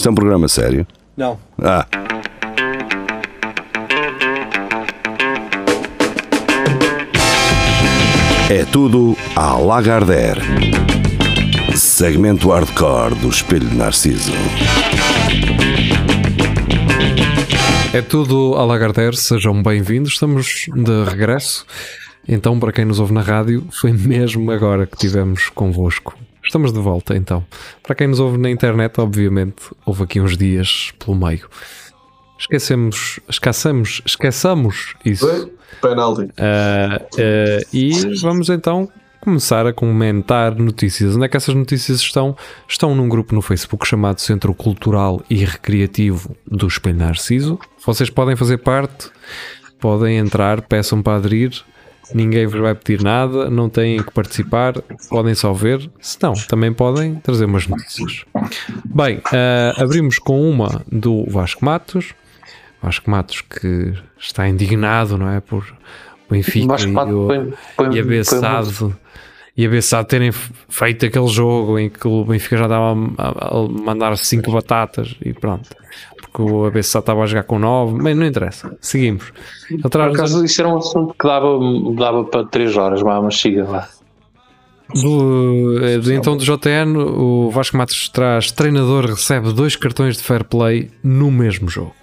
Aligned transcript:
Isto 0.00 0.08
é 0.08 0.12
um 0.12 0.14
programa 0.14 0.48
sério? 0.48 0.86
Não. 1.14 1.38
Ah. 1.62 1.86
É 8.48 8.64
tudo 8.72 9.14
à 9.36 9.58
Lagardère. 9.58 10.40
Segmento 11.76 12.48
hardcore 12.48 13.14
do 13.16 13.28
Espelho 13.28 13.68
de 13.68 13.76
Narciso. 13.76 14.32
É 17.92 18.00
tudo 18.00 18.54
a 18.56 18.64
Lagardère, 18.64 19.18
sejam 19.18 19.62
bem-vindos, 19.62 20.12
estamos 20.12 20.64
de 20.74 21.04
regresso. 21.10 21.66
Então, 22.26 22.58
para 22.58 22.72
quem 22.72 22.86
nos 22.86 22.98
ouve 23.00 23.12
na 23.12 23.20
rádio, 23.20 23.66
foi 23.70 23.92
mesmo 23.92 24.50
agora 24.50 24.86
que 24.86 24.96
tivemos 24.96 25.50
convosco. 25.50 26.16
Estamos 26.42 26.72
de 26.72 26.80
volta 26.80 27.16
então. 27.16 27.44
Para 27.82 27.94
quem 27.94 28.06
nos 28.08 28.20
ouve 28.20 28.38
na 28.38 28.50
internet, 28.50 29.00
obviamente, 29.00 29.62
houve 29.84 30.04
aqui 30.04 30.20
uns 30.20 30.36
dias 30.36 30.92
pelo 30.98 31.16
meio. 31.16 31.48
Esquecemos, 32.38 33.20
esqueçamos, 33.28 34.02
esqueçamos 34.06 34.94
isso. 35.04 35.50
Penalti. 35.80 36.22
Uh, 36.22 36.26
uh, 36.26 37.66
e 37.72 37.90
vamos 38.20 38.48
então 38.48 38.88
começar 39.20 39.66
a 39.66 39.72
comentar 39.72 40.54
notícias. 40.54 41.14
Onde 41.14 41.26
é 41.26 41.28
que 41.28 41.36
essas 41.36 41.54
notícias 41.54 42.00
estão? 42.00 42.34
Estão 42.66 42.94
num 42.94 43.08
grupo 43.08 43.34
no 43.34 43.42
Facebook 43.42 43.86
chamado 43.86 44.20
Centro 44.20 44.54
Cultural 44.54 45.22
e 45.28 45.44
Recreativo 45.44 46.34
do 46.46 46.66
Espelho 46.66 46.96
Narciso. 46.96 47.58
Vocês 47.84 48.08
podem 48.08 48.34
fazer 48.34 48.58
parte, 48.58 49.10
podem 49.78 50.16
entrar, 50.16 50.62
peçam 50.62 51.02
para 51.02 51.18
aderir. 51.18 51.62
Ninguém 52.12 52.46
vos 52.46 52.60
vai 52.60 52.74
pedir 52.74 53.02
nada, 53.02 53.50
não 53.50 53.68
têm 53.68 54.02
que 54.02 54.12
participar, 54.12 54.74
podem 55.08 55.34
só 55.34 55.52
ver. 55.52 55.90
Se 56.00 56.18
não, 56.22 56.32
também 56.32 56.72
podem 56.72 57.16
trazer 57.16 57.44
umas 57.44 57.66
notícias. 57.66 58.24
Bem, 58.84 59.18
uh, 59.18 59.82
abrimos 59.82 60.18
com 60.18 60.48
uma 60.48 60.82
do 60.90 61.24
Vasco 61.28 61.64
Matos. 61.64 62.14
Vasco 62.82 63.10
Matos 63.10 63.42
que 63.42 63.92
está 64.18 64.48
indignado, 64.48 65.18
não 65.18 65.28
é? 65.28 65.40
Por 65.40 65.64
o 66.28 66.32
Benfica 66.32 66.76
e, 66.80 66.86
o, 66.86 67.26
põe, 67.26 67.52
põe, 67.76 67.96
e 67.96 68.00
a 68.00 68.04
Bessado 68.04 68.96
e 69.56 69.66
a 69.66 70.04
terem 70.04 70.32
feito 70.32 71.04
aquele 71.04 71.28
jogo 71.28 71.78
em 71.78 71.90
que 71.90 72.06
o 72.06 72.24
Benfica 72.24 72.56
já 72.56 72.66
dava 72.66 72.94
a, 73.18 73.58
a 73.58 73.68
mandar 73.68 74.16
cinco 74.16 74.50
batatas 74.52 75.14
e 75.20 75.34
pronto. 75.34 75.68
Porque 76.32 76.42
o 76.42 76.64
Abessado 76.64 77.02
estava 77.02 77.22
a 77.22 77.26
jogar 77.26 77.42
com 77.44 77.58
9, 77.58 77.98
mas 78.00 78.16
não 78.16 78.24
interessa. 78.24 78.76
Seguimos. 78.80 79.32
Por 79.82 80.00
acaso, 80.00 80.44
isso 80.44 80.60
era 80.60 80.70
um 80.70 80.78
assunto 80.78 81.14
que 81.18 81.26
dava, 81.26 81.58
dava 81.96 82.24
para 82.24 82.44
3 82.44 82.76
horas, 82.76 83.02
mas 83.02 83.36
siga 83.38 83.68
lá. 83.68 83.88
Do, 84.94 86.00
do, 86.00 86.12
então 86.12 86.36
do 86.36 86.44
JN, 86.44 86.96
o 86.96 87.50
Vasco 87.50 87.76
Matos 87.76 88.08
traz 88.08 88.50
treinador 88.50 89.06
recebe 89.06 89.52
dois 89.52 89.76
cartões 89.76 90.16
de 90.16 90.22
fair 90.22 90.44
play 90.44 90.90
no 91.02 91.30
mesmo 91.30 91.68
jogo. 91.68 91.94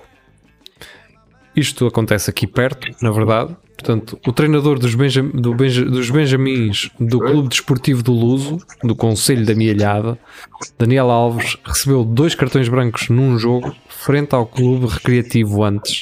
Isto 1.56 1.88
acontece 1.88 2.30
aqui 2.30 2.48
perto, 2.48 2.88
na 3.02 3.12
verdade. 3.12 3.56
Portanto, 3.78 4.20
o 4.26 4.34
treinador 4.34 4.80
dos, 4.80 4.96
Benjam, 4.96 5.30
do 5.30 5.54
Benja, 5.54 5.86
dos 5.86 6.10
Benjamins 6.10 6.90
do 7.00 7.20
Clube 7.20 7.48
Desportivo 7.48 8.02
do 8.02 8.12
Luso, 8.12 8.58
do 8.84 8.96
Conselho 8.96 9.46
da 9.46 9.54
Mialhada, 9.54 10.18
Daniel 10.80 11.12
Alves, 11.12 11.58
recebeu 11.64 12.04
dois 12.04 12.34
cartões 12.34 12.68
brancos 12.68 13.08
num 13.10 13.38
jogo 13.38 13.74
frente 13.88 14.34
ao 14.34 14.48
Clube 14.48 14.88
Recreativo 14.88 15.64
antes 15.64 16.02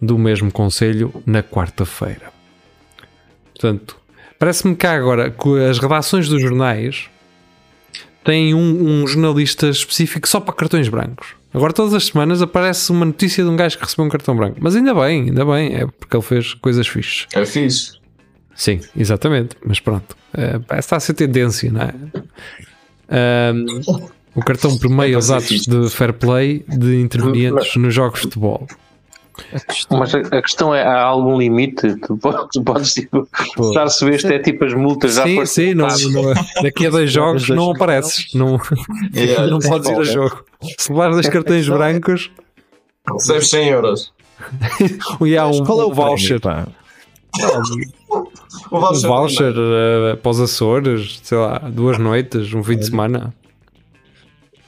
do 0.00 0.18
mesmo 0.18 0.50
Conselho 0.50 1.14
na 1.24 1.40
quarta-feira. 1.40 2.32
Portanto, 3.54 3.96
parece-me 4.36 4.74
que 4.74 4.86
agora 4.86 5.30
que 5.30 5.64
as 5.64 5.78
redações 5.78 6.28
dos 6.28 6.42
jornais 6.42 7.08
têm 8.24 8.54
um, 8.54 9.02
um 9.02 9.06
jornalista 9.06 9.68
específico 9.68 10.28
só 10.28 10.40
para 10.40 10.54
cartões 10.54 10.88
brancos. 10.88 11.28
Agora 11.54 11.72
todas 11.72 11.92
as 11.92 12.06
semanas 12.06 12.40
aparece 12.40 12.90
uma 12.90 13.04
notícia 13.04 13.44
de 13.44 13.50
um 13.50 13.56
gajo 13.56 13.76
que 13.76 13.84
recebeu 13.84 14.06
um 14.06 14.08
cartão 14.08 14.34
branco. 14.34 14.56
Mas 14.60 14.74
ainda 14.74 14.94
bem, 14.94 15.24
ainda 15.24 15.44
bem, 15.44 15.74
é 15.74 15.86
porque 15.86 16.16
ele 16.16 16.22
fez 16.22 16.54
coisas 16.54 16.86
fixes. 16.86 17.26
É 17.34 17.44
fixe. 17.44 18.00
Sim, 18.54 18.80
exatamente. 18.96 19.56
Mas 19.64 19.80
pronto, 19.80 20.16
é, 20.34 20.78
está 20.78 20.96
a 20.96 21.00
ser 21.00 21.14
tendência, 21.14 21.70
não 21.70 21.82
é? 21.82 23.52
Um, 23.52 23.66
o 24.34 24.42
cartão 24.42 24.78
por 24.78 24.88
meio 24.88 25.16
aos 25.16 25.30
atos 25.30 25.66
de 25.66 25.90
fair 25.90 26.14
play 26.14 26.64
de 26.66 26.96
intervenientes 27.00 27.76
nos 27.76 27.94
jogos 27.94 28.20
de 28.20 28.26
futebol. 28.26 28.66
Mas 29.90 30.14
a, 30.14 30.42
questão 30.42 30.74
é: 30.74 30.82
há 30.82 31.02
algum 31.02 31.38
limite? 31.38 31.96
Tu 32.00 32.16
podes, 32.16 32.62
podes 32.62 32.94
tipo, 32.94 33.28
já 33.72 33.84
recebeste 33.84 34.32
é 34.32 34.38
tipo 34.38 34.64
as 34.64 34.74
multas 34.74 35.14
já 35.14 35.24
Sim, 35.24 35.46
sim, 35.46 35.74
não, 35.74 35.88
não, 35.88 36.34
daqui 36.62 36.86
a 36.86 36.90
dois 36.90 37.10
jogos 37.10 37.48
não 37.48 37.70
apareces, 37.70 38.32
não, 38.34 38.60
yeah, 39.14 39.46
não 39.46 39.58
podes 39.58 39.88
ir 39.88 39.98
a 39.98 40.04
jogo. 40.04 40.44
Se 40.78 40.92
levares 40.92 41.16
dois 41.16 41.28
cartões 41.28 41.68
brancos, 41.68 42.30
recebes 43.10 43.50
100 43.50 43.68
euros. 43.68 44.12
e 45.24 45.36
há 45.36 45.46
um, 45.46 45.60
um 45.60 45.64
voucher. 45.64 46.40
um 48.70 48.80
voucher, 48.80 49.08
um 49.08 49.08
voucher 49.08 49.52
uh, 49.52 50.16
para 50.16 50.30
os 50.30 50.40
Açores, 50.40 51.20
sei 51.22 51.38
lá, 51.38 51.58
duas 51.58 51.98
noites, 51.98 52.52
um 52.52 52.62
fim 52.62 52.76
de 52.76 52.86
semana. 52.86 53.34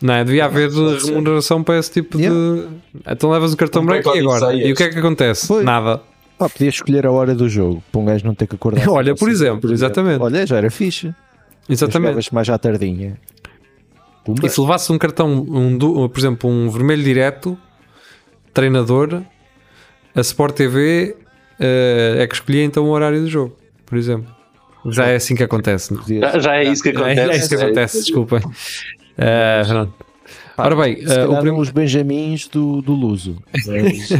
Não 0.00 0.14
é? 0.14 0.24
Devia 0.24 0.44
haver 0.44 0.70
remuneração 0.70 1.62
para 1.62 1.78
esse 1.78 1.90
tipo 1.90 2.18
yeah. 2.18 2.38
de. 2.38 2.68
Então 3.06 3.30
levas 3.30 3.52
o 3.52 3.56
cartão 3.56 3.84
branco 3.84 4.14
e 4.14 4.20
agora? 4.20 4.54
E 4.54 4.72
o 4.72 4.74
que 4.74 4.82
é 4.82 4.88
que 4.90 4.98
acontece? 4.98 5.46
Foi. 5.46 5.62
Nada. 5.62 6.02
Ah, 6.38 6.48
podia 6.48 6.68
escolher 6.68 7.06
a 7.06 7.12
hora 7.12 7.34
do 7.34 7.48
jogo 7.48 7.82
para 7.92 8.00
um 8.00 8.04
gajo 8.04 8.26
não 8.26 8.34
ter 8.34 8.46
que 8.46 8.56
acordar. 8.56 8.86
Olha, 8.90 9.14
por 9.14 9.30
exemplo, 9.30 9.62
por 9.62 9.72
exatamente. 9.72 10.20
Olha, 10.20 10.46
já 10.46 10.56
era 10.56 10.70
fixe. 10.70 11.14
Exatamente. 11.68 12.34
mais 12.34 12.48
à 12.48 12.58
tardinha. 12.58 13.18
Pumba. 14.24 14.46
E 14.46 14.50
se 14.50 14.60
levasse 14.60 14.90
um 14.92 14.98
cartão, 14.98 15.32
um, 15.32 16.08
por 16.08 16.18
exemplo, 16.18 16.50
um 16.50 16.70
vermelho 16.70 17.02
direto, 17.02 17.58
treinador, 18.52 19.22
a 20.14 20.20
Sport 20.20 20.54
TV 20.54 21.14
uh, 21.14 21.24
eh, 21.60 22.16
é 22.22 22.26
que 22.26 22.34
escolhia 22.34 22.64
então 22.64 22.84
o 22.84 22.88
horário 22.88 23.20
do 23.20 23.28
jogo, 23.28 23.56
por 23.84 23.98
exemplo. 23.98 24.34
Já 24.86 25.06
é 25.06 25.16
assim 25.16 25.34
que 25.34 25.42
acontece. 25.42 25.94
Já, 26.20 26.38
já 26.38 26.56
é 26.56 26.64
isso 26.64 26.82
que 26.82 26.90
acontece. 26.90 27.20
É, 27.20 27.32
é 27.32 27.36
isso 27.36 27.48
que 27.48 27.54
acontece, 27.54 27.98
desculpem. 28.00 28.40
Uh, 29.18 29.88
Ora 30.56 30.76
bem, 30.76 31.04
uh, 31.04 31.32
o 31.32 31.40
primo... 31.40 31.60
os 31.60 31.70
Benjamins 31.70 32.46
do, 32.48 32.80
do 32.80 32.92
Luso. 32.92 33.36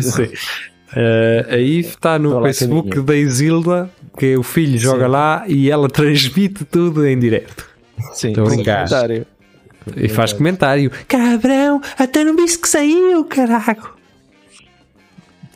Sim. 0.03 0.25
Uh, 0.25 1.49
aí 1.49 1.81
está 1.81 2.19
no 2.19 2.41
Facebook 2.43 3.00
da 3.00 3.16
Isilda, 3.16 3.91
que 4.19 4.37
o 4.37 4.43
filho 4.43 4.78
joga 4.78 5.06
Sim. 5.06 5.10
lá 5.10 5.44
e 5.47 5.71
ela 5.71 5.88
transmite 5.88 6.65
tudo 6.65 7.06
em 7.06 7.19
direto. 7.19 7.69
Sim, 8.12 8.28
Estou 8.28 8.47
brincar. 8.47 8.87
E 9.97 10.09
faz 10.09 10.33
comentário: 10.33 10.91
Cabrão, 11.06 11.81
até 11.99 12.25
não 12.25 12.34
disse 12.37 12.59
que 12.59 12.69
saiu, 12.69 13.25
caraca. 13.25 13.94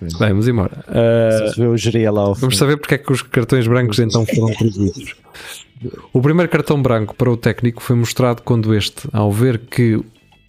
Bem, 0.00 0.28
vamos 0.28 0.46
embora. 0.46 0.84
Uh, 0.88 2.34
vamos 2.36 2.56
saber 2.56 2.76
porque 2.76 2.94
é 2.94 2.98
que 2.98 3.12
os 3.12 3.22
cartões 3.22 3.66
brancos 3.66 3.98
então 3.98 4.24
foram 4.24 4.54
proibidos. 4.54 5.14
O 6.12 6.20
primeiro 6.20 6.50
cartão 6.50 6.80
branco 6.80 7.14
para 7.14 7.30
o 7.30 7.36
técnico 7.36 7.82
foi 7.82 7.96
mostrado 7.96 8.42
quando 8.42 8.74
este, 8.74 9.08
ao 9.12 9.30
ver 9.30 9.58
que 9.58 9.96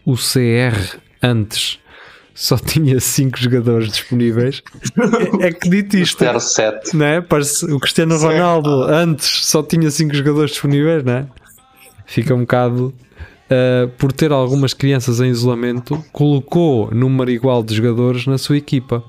o 0.06 0.16
CR 0.16 0.98
antes 1.22 1.80
só 2.34 2.58
tinha 2.60 3.00
5 3.00 3.38
jogadores 3.38 3.90
disponíveis, 3.90 4.64
é, 5.42 5.52
que 5.52 5.70
dito 5.70 5.98
isto. 5.98 6.24
Não 6.94 7.06
é? 7.06 7.20
O 7.70 7.80
Cristiano 7.80 8.18
Ronaldo 8.18 8.84
antes 8.84 9.46
só 9.46 9.62
tinha 9.62 9.92
5 9.92 10.14
jogadores 10.14 10.52
disponíveis, 10.52 11.04
não 11.04 11.14
é? 11.14 11.28
Fica 12.06 12.34
um 12.34 12.42
bocado. 12.42 12.94
Uh, 13.52 13.90
por 13.98 14.14
ter 14.14 14.32
algumas 14.32 14.76
crianças 14.76 15.20
em 15.20 15.28
isolamento, 15.28 16.06
colocou 16.12 16.94
número 16.94 17.32
igual 17.32 17.64
de 17.64 17.74
jogadores 17.74 18.28
na 18.28 18.38
sua 18.38 18.58
equipa. 18.58 19.04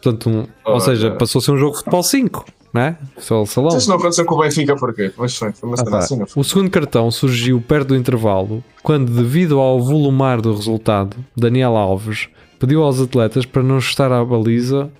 Portanto, 0.00 0.30
um, 0.30 0.46
ou 0.64 0.78
seja, 0.78 1.10
passou 1.10 1.40
a 1.40 1.42
ser 1.42 1.50
um 1.50 1.56
jogo 1.56 1.72
de 1.72 1.78
futebol 1.78 2.04
5 2.04 2.44
não 2.72 2.82
é? 2.82 2.96
Só 3.18 3.42
o 3.42 3.46
salão. 3.46 3.76
Isso 3.76 3.88
não 3.88 3.96
aconteceu 3.96 4.24
com 4.24 4.34
o 4.34 4.38
Benfica 4.38 4.74
porquê? 4.76 5.12
Mas 5.16 5.36
foi, 5.36 5.52
foi 5.52 5.68
uma 5.68 5.76
ah, 5.78 5.98
assim, 5.98 6.16
não 6.16 6.26
foi? 6.26 6.40
O 6.40 6.44
segundo 6.44 6.70
cartão 6.70 7.10
surgiu 7.10 7.60
perto 7.60 7.88
do 7.88 7.96
intervalo, 7.96 8.64
quando, 8.82 9.12
devido 9.12 9.58
ao 9.60 9.80
volumar 9.80 10.40
do 10.40 10.54
resultado, 10.54 11.16
Daniel 11.36 11.76
Alves 11.76 12.28
pediu 12.58 12.82
aos 12.82 13.00
atletas 13.00 13.44
para 13.44 13.62
não 13.62 13.78
estar 13.78 14.10
à 14.12 14.24
baliza 14.24 14.90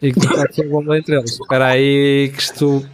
e 0.00 0.12
que 0.12 0.20
tocasse 0.20 0.62
a 0.62 0.68
bola 0.68 0.98
entre 0.98 1.16
eles. 1.16 1.32
Espera 1.32 1.66
aí 1.66 2.32
que 2.34 2.40
isto... 2.42 2.84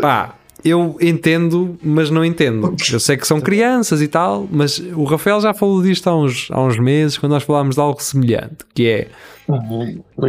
Pá, 0.00 0.34
eu 0.64 0.96
entendo, 1.00 1.78
mas 1.82 2.10
não 2.10 2.24
entendo. 2.24 2.74
Eu 2.92 3.00
sei 3.00 3.16
que 3.16 3.26
são 3.26 3.40
crianças 3.40 4.02
e 4.02 4.08
tal, 4.08 4.46
mas 4.50 4.78
o 4.78 5.04
Rafael 5.04 5.40
já 5.40 5.54
falou 5.54 5.82
disto 5.82 6.08
há 6.08 6.16
uns, 6.16 6.48
há 6.50 6.60
uns 6.60 6.78
meses, 6.78 7.16
quando 7.16 7.32
nós 7.32 7.42
falámos 7.42 7.76
de 7.76 7.80
algo 7.80 8.02
semelhante, 8.02 8.58
que 8.74 8.88
é 8.88 9.08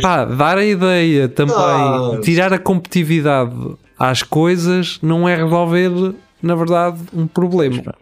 pá, 0.02 0.26
dar 0.26 0.58
a 0.58 0.66
ideia 0.66 1.28
também, 1.28 1.56
ah, 1.56 2.20
tirar 2.22 2.54
a 2.54 2.60
competitividade 2.60 3.56
às 3.98 4.24
coisas 4.24 5.00
não 5.02 5.28
é 5.28 5.36
resolver, 5.36 6.14
na 6.42 6.56
verdade, 6.56 7.00
um 7.14 7.28
problema. 7.28 7.96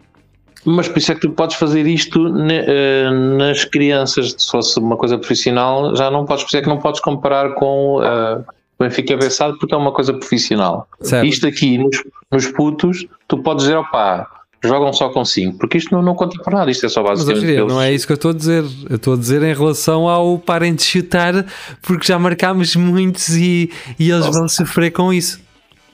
Mas 0.64 0.86
por 0.88 0.98
isso 0.98 1.12
é 1.12 1.14
que 1.14 1.22
tu 1.22 1.30
podes 1.30 1.56
fazer 1.56 1.86
isto 1.86 2.26
eh, 2.50 3.10
nas 3.38 3.64
crianças, 3.64 4.34
se 4.36 4.50
fosse 4.50 4.78
uma 4.78 4.96
coisa 4.96 5.16
profissional, 5.16 5.96
já 5.96 6.10
não 6.10 6.26
podes, 6.26 6.44
por 6.44 6.48
isso 6.48 6.56
é 6.58 6.62
que 6.62 6.68
não 6.68 6.78
podes 6.78 7.00
comparar 7.00 7.54
com 7.54 8.00
uh, 8.00 8.44
Benfica 8.78 9.16
Bessado 9.16 9.58
porque 9.58 9.74
é 9.74 9.78
uma 9.78 9.92
coisa 9.92 10.12
profissional. 10.14 10.88
Certo. 11.00 11.26
Isto 11.26 11.46
aqui, 11.46 11.78
nos, 11.78 12.02
nos 12.30 12.46
putos, 12.48 13.06
tu 13.26 13.38
podes 13.38 13.64
dizer, 13.64 13.76
opá, 13.76 14.26
jogam 14.62 14.92
só 14.92 15.08
com 15.10 15.24
5, 15.24 15.58
porque 15.58 15.78
isto 15.78 15.92
não, 15.94 16.02
não 16.02 16.14
conta 16.14 16.40
para 16.42 16.58
nada, 16.58 16.70
isto 16.70 16.86
é 16.86 16.88
só 16.88 17.02
Mas 17.02 17.20
basicamente. 17.24 17.50
eles- 17.58 17.66
não 17.72 17.80
é 17.80 17.92
isso 17.92 18.06
que 18.06 18.12
eu 18.12 18.16
estou 18.16 18.30
a 18.30 18.34
dizer. 18.34 18.64
Eu 18.88 18.96
estou 18.96 19.14
a 19.14 19.16
dizer 19.16 19.42
em 19.42 19.54
relação 19.54 20.08
ao 20.08 20.38
parem 20.38 20.74
de 20.74 20.82
chutar 20.82 21.44
porque 21.82 22.06
já 22.06 22.18
marcámos 22.18 22.74
muitos 22.76 23.28
e, 23.36 23.70
e 23.98 24.10
eles 24.10 24.26
vão 24.26 24.48
sofrer 24.48 24.90
com 24.92 25.12
isso. 25.12 25.40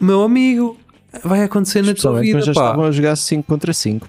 Meu 0.01 0.23
amigo, 0.23 0.77
vai 1.23 1.43
acontecer 1.43 1.83
na 1.83 1.95
tua 1.95 2.21
vida, 2.21 2.39
quando 2.39 2.45
já 2.47 2.53
pá. 2.53 2.61
estavam 2.67 2.85
a 2.87 2.91
jogar 2.91 3.17
5 3.17 3.45
contra 3.45 3.73
5. 3.73 4.07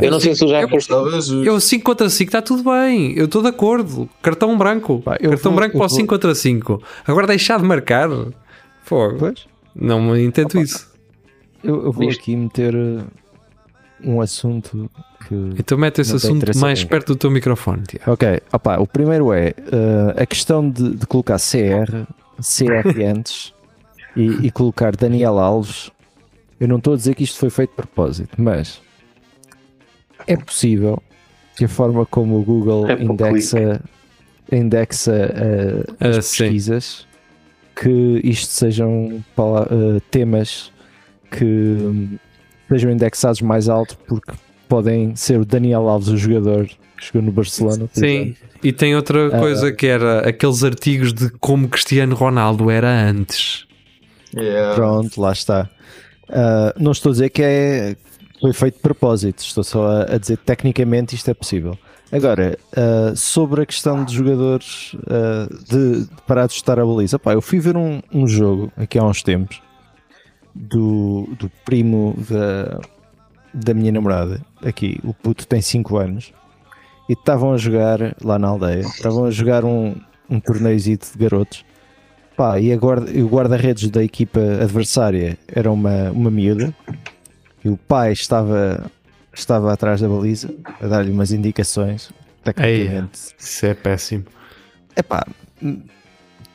Eu 0.00 0.10
não 0.10 0.20
sei 0.20 0.34
se 0.34 0.40
tu 0.44 0.48
já. 0.48 0.66
Talvez. 0.88 1.28
Eu 1.28 1.58
5 1.60 1.84
contra 1.84 2.08
5 2.08 2.28
está 2.28 2.42
tudo 2.42 2.62
bem, 2.64 3.12
eu 3.16 3.24
estou 3.26 3.42
de 3.42 3.48
acordo. 3.48 4.08
Cartão 4.22 4.56
branco, 4.58 5.00
Pá, 5.00 5.16
eu 5.20 5.30
cartão 5.30 5.52
vou- 5.52 5.60
branco 5.60 5.76
eu 5.76 5.78
para 5.78 5.86
o 5.86 5.88
vou- 5.88 5.96
5 5.96 6.08
contra 6.08 6.34
5. 6.34 6.82
Agora 7.06 7.26
deixar 7.26 7.58
de 7.58 7.64
marcar, 7.64 8.08
fogo. 8.84 9.16
Pois. 9.18 9.46
Não 9.74 10.00
me 10.02 10.22
entendo 10.24 10.58
isso. 10.60 10.88
Eu, 11.62 11.84
eu 11.84 11.92
vou 11.92 12.04
Isto- 12.08 12.20
aqui 12.20 12.34
meter 12.36 12.74
uh, 12.74 13.04
um 14.02 14.20
assunto 14.20 14.90
que. 15.28 15.34
Então 15.58 15.76
mete 15.78 16.00
esse 16.00 16.14
assunto 16.16 16.46
mais 16.58 16.82
perto 16.84 17.08
do 17.08 17.16
teu 17.16 17.30
microfone, 17.30 17.82
Tiago. 17.82 18.10
Ok, 18.12 18.40
opa, 18.52 18.78
o 18.80 18.86
primeiro 18.86 19.32
é 19.32 19.54
uh, 19.58 20.20
a 20.22 20.26
questão 20.26 20.68
de, 20.68 20.96
de 20.96 21.06
colocar 21.06 21.36
CR, 21.38 22.06
CR 22.38 23.00
antes 23.06 23.52
e, 24.16 24.46
e 24.46 24.50
colocar 24.50 24.96
Daniel 24.96 25.38
Alves. 25.38 25.90
Eu 26.58 26.68
não 26.68 26.76
estou 26.76 26.92
a 26.94 26.96
dizer 26.96 27.14
que 27.14 27.22
isto 27.24 27.38
foi 27.38 27.48
feito 27.48 27.70
de 27.70 27.76
propósito, 27.76 28.30
mas 28.36 28.82
é 30.26 30.36
possível 30.36 31.02
que 31.56 31.64
a 31.64 31.68
forma 31.68 32.06
como 32.06 32.38
o 32.38 32.42
Google 32.42 32.88
É 32.90 33.02
indexa, 33.02 33.80
indexa 34.50 35.12
uh, 35.12 35.94
Ah, 36.00 36.08
as 36.08 36.26
sim. 36.26 36.44
pesquisas 36.44 37.06
que 37.80 38.20
isto 38.24 38.50
sejam 38.50 39.22
uh, 39.38 40.00
temas 40.10 40.70
que 41.30 41.44
hum, 41.44 42.18
sejam 42.68 42.90
indexados 42.90 43.40
mais 43.40 43.68
alto 43.68 43.96
porque 44.06 44.32
podem 44.68 45.14
ser 45.16 45.38
o 45.40 45.44
Daniel 45.44 45.88
Alves, 45.88 46.08
o 46.08 46.16
jogador 46.16 46.66
que 46.66 47.06
jogou 47.06 47.22
no 47.22 47.32
Barcelona. 47.32 47.88
Sim, 47.92 48.04
exemplo. 48.06 48.36
e 48.62 48.72
tem 48.72 48.94
outra 48.94 49.28
Ah. 49.34 49.38
coisa 49.40 49.72
que 49.72 49.86
era 49.86 50.28
aqueles 50.28 50.62
artigos 50.62 51.12
de 51.12 51.30
como 51.40 51.68
Cristiano 51.68 52.14
Ronaldo 52.14 52.70
era 52.70 52.88
antes. 53.08 53.66
Yeah. 54.36 54.74
Pronto, 54.74 55.20
lá 55.20 55.32
está. 55.32 55.68
Ah, 56.28 56.72
não 56.78 56.92
estou 56.92 57.10
a 57.10 57.12
dizer 57.12 57.30
que 57.30 57.42
é, 57.42 57.96
foi 58.40 58.52
feito 58.52 58.76
de 58.76 58.80
propósito, 58.80 59.40
estou 59.40 59.62
só 59.62 60.02
a, 60.02 60.18
dizer 60.18 60.38
tecnicamente 60.38 61.14
isto 61.14 61.30
é 61.30 61.34
possível. 61.34 61.78
Agora, 62.10 62.58
ah, 62.76 63.12
sobre 63.14 63.62
a 63.62 63.66
questão 63.66 64.04
de 64.04 64.14
jogadores 64.14 64.96
ah, 65.06 65.48
de, 65.68 66.06
de 66.06 66.22
parar 66.26 66.46
de 66.46 66.54
chutar 66.54 66.80
a 66.80 66.84
baliza, 66.84 67.18
pá, 67.18 67.34
eu 67.34 67.42
fui 67.42 67.60
ver 67.60 67.76
um, 67.76 68.00
um 68.12 68.26
jogo 68.26 68.72
aqui 68.76 68.98
há 68.98 69.04
uns 69.04 69.22
tempos 69.22 69.60
do, 70.54 71.28
do 71.38 71.50
primo 71.64 72.16
da, 72.28 72.80
da 73.52 73.74
minha 73.74 73.92
namorada. 73.92 74.40
Aqui, 74.64 74.98
o 75.04 75.14
puto 75.14 75.46
tem 75.46 75.60
5 75.60 75.96
anos 75.98 76.32
e 77.08 77.12
estavam 77.12 77.52
a 77.52 77.56
jogar 77.56 78.16
lá 78.22 78.38
na 78.38 78.48
aldeia, 78.48 78.80
estavam 78.80 79.26
a 79.26 79.30
jogar 79.30 79.64
um, 79.64 79.94
um 80.28 80.40
torneiozinho 80.40 80.98
de 80.98 81.18
garotos. 81.18 81.64
Pá, 82.36 82.58
e, 82.58 82.74
guarda, 82.76 83.10
o 83.20 83.28
guarda-redes 83.28 83.90
da 83.90 84.02
equipa 84.02 84.40
adversária 84.40 85.36
era 85.46 85.70
uma, 85.70 86.10
uma 86.10 86.30
miúda 86.30 86.74
e 87.64 87.68
o 87.68 87.76
pai 87.76 88.12
estava, 88.12 88.90
estava 89.32 89.72
atrás 89.72 90.00
da 90.00 90.08
baliza 90.08 90.52
a 90.80 90.86
dar-lhe 90.86 91.10
umas 91.10 91.30
indicações. 91.32 92.10
Tecnicamente, 92.42 93.18
Isso 93.38 93.66
é 93.66 93.74
péssimo. 93.74 94.24
Epá, 94.96 95.24
n- 95.60 95.82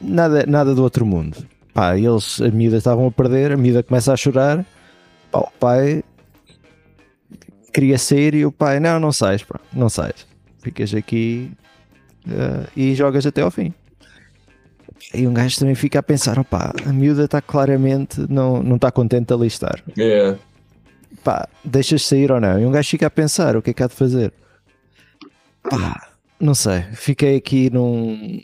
nada, 0.01 0.45
nada 0.47 0.73
do 0.73 0.81
outro 0.83 1.05
mundo. 1.05 1.37
Pá, 1.73 1.97
eles, 1.97 2.41
a 2.41 2.49
miúda 2.49 2.77
estavam 2.77 3.05
a 3.07 3.11
perder, 3.11 3.51
a 3.51 3.57
miúda 3.57 3.83
começa 3.83 4.11
a 4.11 4.17
chorar. 4.17 4.65
Pá, 5.31 5.39
o 5.39 5.51
pai 5.59 6.03
queria 7.73 7.97
sair 7.97 8.33
e 8.35 8.45
o 8.45 8.51
pai, 8.51 8.79
não, 8.79 8.99
não 8.99 9.11
sais, 9.11 9.43
pá, 9.43 9.59
não 9.73 9.89
sais. 9.89 10.25
Ficas 10.59 10.93
aqui 10.93 11.51
eh, 12.27 12.67
e 12.75 12.95
jogas 12.95 13.25
até 13.25 13.41
ao 13.41 13.51
fim. 13.51 13.73
E 15.13 15.27
um 15.27 15.33
gajo 15.33 15.59
também 15.59 15.75
fica 15.75 15.99
a 15.99 16.03
pensar, 16.03 16.39
opá, 16.39 16.73
a 16.85 16.91
miúda 16.91 17.25
está 17.25 17.41
claramente, 17.41 18.25
não, 18.29 18.63
não 18.63 18.77
está 18.77 18.91
contente 18.91 19.27
de 19.27 19.33
ali 19.33 19.47
estar. 19.47 19.83
Yeah. 19.97 20.39
Pá, 21.23 21.47
deixas 21.63 22.05
sair 22.05 22.31
ou 22.31 22.39
não? 22.39 22.59
E 22.59 22.65
um 22.65 22.71
gajo 22.71 22.89
fica 22.89 23.07
a 23.07 23.09
pensar, 23.09 23.55
o 23.55 23.61
que 23.61 23.71
é 23.71 23.73
que 23.73 23.83
há 23.83 23.87
de 23.87 23.93
fazer? 23.95 24.31
Pá, 25.69 26.09
não 26.39 26.53
sei, 26.53 26.83
fiquei 26.93 27.35
aqui 27.37 27.69
num... 27.69 28.41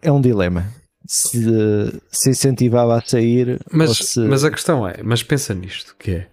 É 0.00 0.10
um 0.10 0.20
dilema. 0.20 0.66
Se, 1.06 2.00
se 2.10 2.30
incentivava 2.30 2.96
a 2.96 3.02
sair 3.02 3.50
ou 3.50 3.58
Mas, 3.70 3.90
se... 3.98 4.20
mas 4.20 4.42
a 4.44 4.50
questão 4.50 4.88
é, 4.88 5.02
mas 5.02 5.22
pensa 5.22 5.52
nisto, 5.52 5.94
que 5.98 6.10
é 6.12 6.26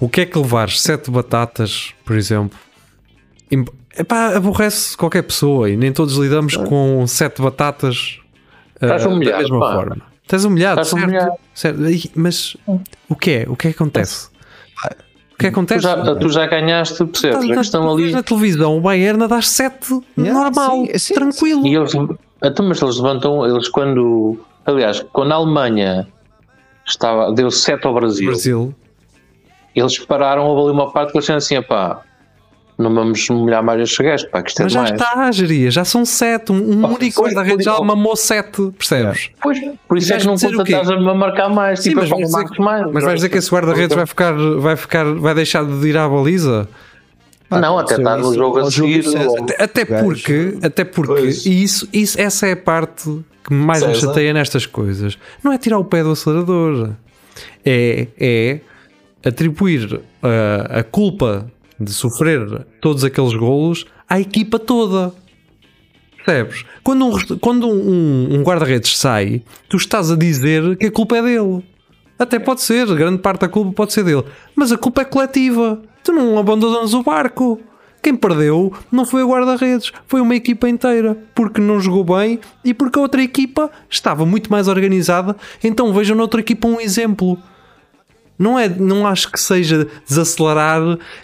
o 0.00 0.08
que 0.08 0.22
é 0.22 0.26
que 0.26 0.36
levar 0.38 0.68
sete 0.70 1.10
batatas, 1.10 1.94
por 2.04 2.16
exemplo, 2.16 2.58
epá, 3.96 4.36
aborrece 4.36 4.96
qualquer 4.96 5.22
pessoa 5.22 5.70
e 5.70 5.76
nem 5.76 5.92
todos 5.92 6.16
lidamos 6.16 6.56
com 6.56 7.06
sete 7.06 7.40
batatas 7.40 8.18
ah, 8.80 8.86
Estás 8.86 9.04
da 9.04 9.08
humilhado, 9.08 9.42
mesma 9.42 9.60
pá. 9.60 9.72
forma. 9.74 10.02
Estás 10.22 10.44
humilhado, 10.44 10.80
Estás 10.82 10.88
certo? 10.88 11.04
humilhado. 11.04 11.36
certo. 11.54 11.80
Mas 12.14 12.56
o 13.08 13.14
que 13.16 13.30
é? 13.30 13.44
O 13.48 13.56
que 13.56 13.68
é 13.68 13.72
que 13.72 13.76
acontece? 13.76 14.28
O 15.36 15.38
que 15.38 15.46
é 15.48 15.50
que 15.50 15.54
Tu 15.54 15.58
acontece? 15.58 15.82
já, 15.82 16.14
tu 16.16 16.28
já 16.30 16.46
ganhaste, 16.46 17.04
percebes? 17.04 17.50
A 17.50 17.54
questão 17.54 17.92
ali. 17.92 18.10
na 18.10 18.22
televisão, 18.22 18.78
o 18.78 18.80
Bayern 18.80 19.28
dá 19.28 19.42
7 19.42 20.00
Yeah, 20.18 20.32
normal, 20.40 20.86
sim, 20.86 20.98
sim, 20.98 21.14
tranquilo. 21.14 21.66
E 21.66 21.74
eles, 21.74 21.92
então, 22.42 22.66
mas 22.66 22.80
eles 22.80 22.96
levantam, 22.96 23.46
eles 23.46 23.68
quando. 23.68 24.40
Aliás, 24.64 25.04
quando 25.12 25.32
a 25.32 25.34
Alemanha 25.34 26.08
estava, 26.86 27.32
deu 27.32 27.50
7 27.50 27.86
ao 27.86 27.92
Brasil, 27.94 28.26
Brasil. 28.30 28.74
eles 29.74 29.98
pararam, 29.98 30.46
houve 30.46 30.62
ali 30.62 30.70
uma 30.72 30.90
parte 30.90 31.12
que 31.12 31.18
eles 31.18 31.24
disseram 31.24 31.38
assim: 31.38 31.62
pá, 31.68 32.00
não 32.78 32.94
vamos 32.94 33.28
molhar 33.30 33.62
mais 33.62 33.80
estes 33.80 33.98
gajos, 34.04 34.28
pá, 34.28 34.42
que 34.42 34.50
isto 34.50 34.60
é 34.60 34.64
Mas 34.64 34.72
já 34.72 34.84
demais. 34.84 35.00
está, 35.02 35.32
Geria, 35.32 35.70
já 35.70 35.84
são 35.84 36.04
7. 36.04 36.52
Um, 36.52 36.56
um 36.56 36.84
Oh, 36.84 36.88
único 36.94 37.14
foi, 37.16 37.24
guarda-redes 37.32 37.64
já 37.64 37.74
foi. 37.74 37.86
mamou 37.86 38.14
7, 38.16 38.70
percebes? 38.76 39.30
Pois, 39.42 39.58
por 39.88 39.96
isso 39.98 40.12
é 40.12 40.18
que 40.18 40.26
não 40.26 40.36
conta 40.36 40.62
estás 40.62 40.90
a 40.90 41.14
marcar 41.14 41.48
mais, 41.48 41.80
Sim, 41.80 41.90
tipo, 41.90 42.00
mas 42.02 42.10
é 42.10 42.14
vais 42.14 42.50
dizer 42.50 42.62
mais. 42.62 42.92
Mas 42.92 43.04
vais 43.04 43.14
dizer 43.16 43.28
que 43.30 43.38
esse 43.38 43.50
guarda-redes 43.50 43.96
vai 43.96 44.06
ficar, 44.06 44.32
vai 44.58 44.76
ficar, 44.76 45.04
vai 45.14 45.34
deixar 45.34 45.64
de 45.64 45.88
ir 45.88 45.96
à 45.96 46.08
baliza? 46.08 46.68
Não, 47.50 47.78
até 47.78 47.94
está 47.94 48.16
no 48.16 48.34
jogo 48.34 48.58
a 48.58 48.70
seguir. 48.70 49.04
Até, 49.58 49.84
Gajo. 49.84 50.04
porque, 50.04 50.58
até 50.62 50.84
porque, 50.84 51.12
Pois. 51.14 51.46
e 51.46 51.62
isso, 51.62 51.88
isso, 51.92 52.20
essa 52.20 52.46
é 52.48 52.52
a 52.52 52.56
parte 52.56 53.04
que 53.46 53.54
mais 53.54 53.86
me 53.86 53.94
chateia 53.94 54.32
nestas 54.34 54.66
coisas. 54.66 55.16
Não 55.44 55.52
é 55.52 55.56
tirar 55.58 55.78
o 55.78 55.84
pé 55.84 56.02
do 56.02 56.10
acelerador, 56.10 56.90
é, 57.64 58.08
é 58.18 58.60
atribuir 59.24 60.00
ah, 60.22 60.80
a 60.80 60.82
culpa 60.82 61.46
de 61.78 61.92
sofrer 61.92 62.66
todos 62.80 63.04
aqueles 63.04 63.34
golos 63.34 63.84
à 64.08 64.20
equipa 64.20 64.58
toda. 64.58 65.12
Percebes? 66.24 66.64
Quando 66.82 67.06
um, 67.06 67.38
quando 67.38 67.68
um, 67.68 68.34
um 68.34 68.42
guarda-redes 68.42 68.98
sai, 68.98 69.42
tu 69.68 69.76
estás 69.76 70.10
a 70.10 70.16
dizer 70.16 70.76
que 70.76 70.86
a 70.86 70.90
culpa 70.90 71.16
é 71.16 71.22
dele. 71.22 71.64
Até 72.18 72.38
pode 72.38 72.62
ser, 72.62 72.86
grande 72.94 73.18
parte 73.18 73.42
da 73.42 73.48
culpa 73.48 73.72
pode 73.72 73.92
ser 73.92 74.02
dele. 74.02 74.24
Mas 74.54 74.72
a 74.72 74.78
culpa 74.78 75.02
é 75.02 75.04
coletiva. 75.04 75.80
Tu 76.02 76.12
não 76.12 76.38
abandonas 76.38 76.94
o 76.94 77.02
barco. 77.02 77.60
Quem 78.02 78.14
perdeu 78.14 78.72
não 78.90 79.04
foi 79.04 79.22
o 79.22 79.28
guarda-redes, 79.28 79.92
foi 80.06 80.20
uma 80.20 80.34
equipa 80.34 80.68
inteira. 80.68 81.16
Porque 81.34 81.60
não 81.60 81.80
jogou 81.80 82.04
bem 82.04 82.38
e 82.64 82.72
porque 82.72 82.98
a 82.98 83.02
outra 83.02 83.22
equipa 83.22 83.70
estava 83.90 84.24
muito 84.24 84.50
mais 84.50 84.68
organizada. 84.68 85.36
Então 85.62 85.92
vejam 85.92 86.16
na 86.16 86.22
outra 86.22 86.40
equipa 86.40 86.66
um 86.68 86.80
exemplo. 86.80 87.38
Não, 88.38 88.58
é, 88.58 88.68
não 88.68 89.06
acho 89.06 89.30
que 89.32 89.40
seja 89.40 89.86
desacelerar 90.06 90.80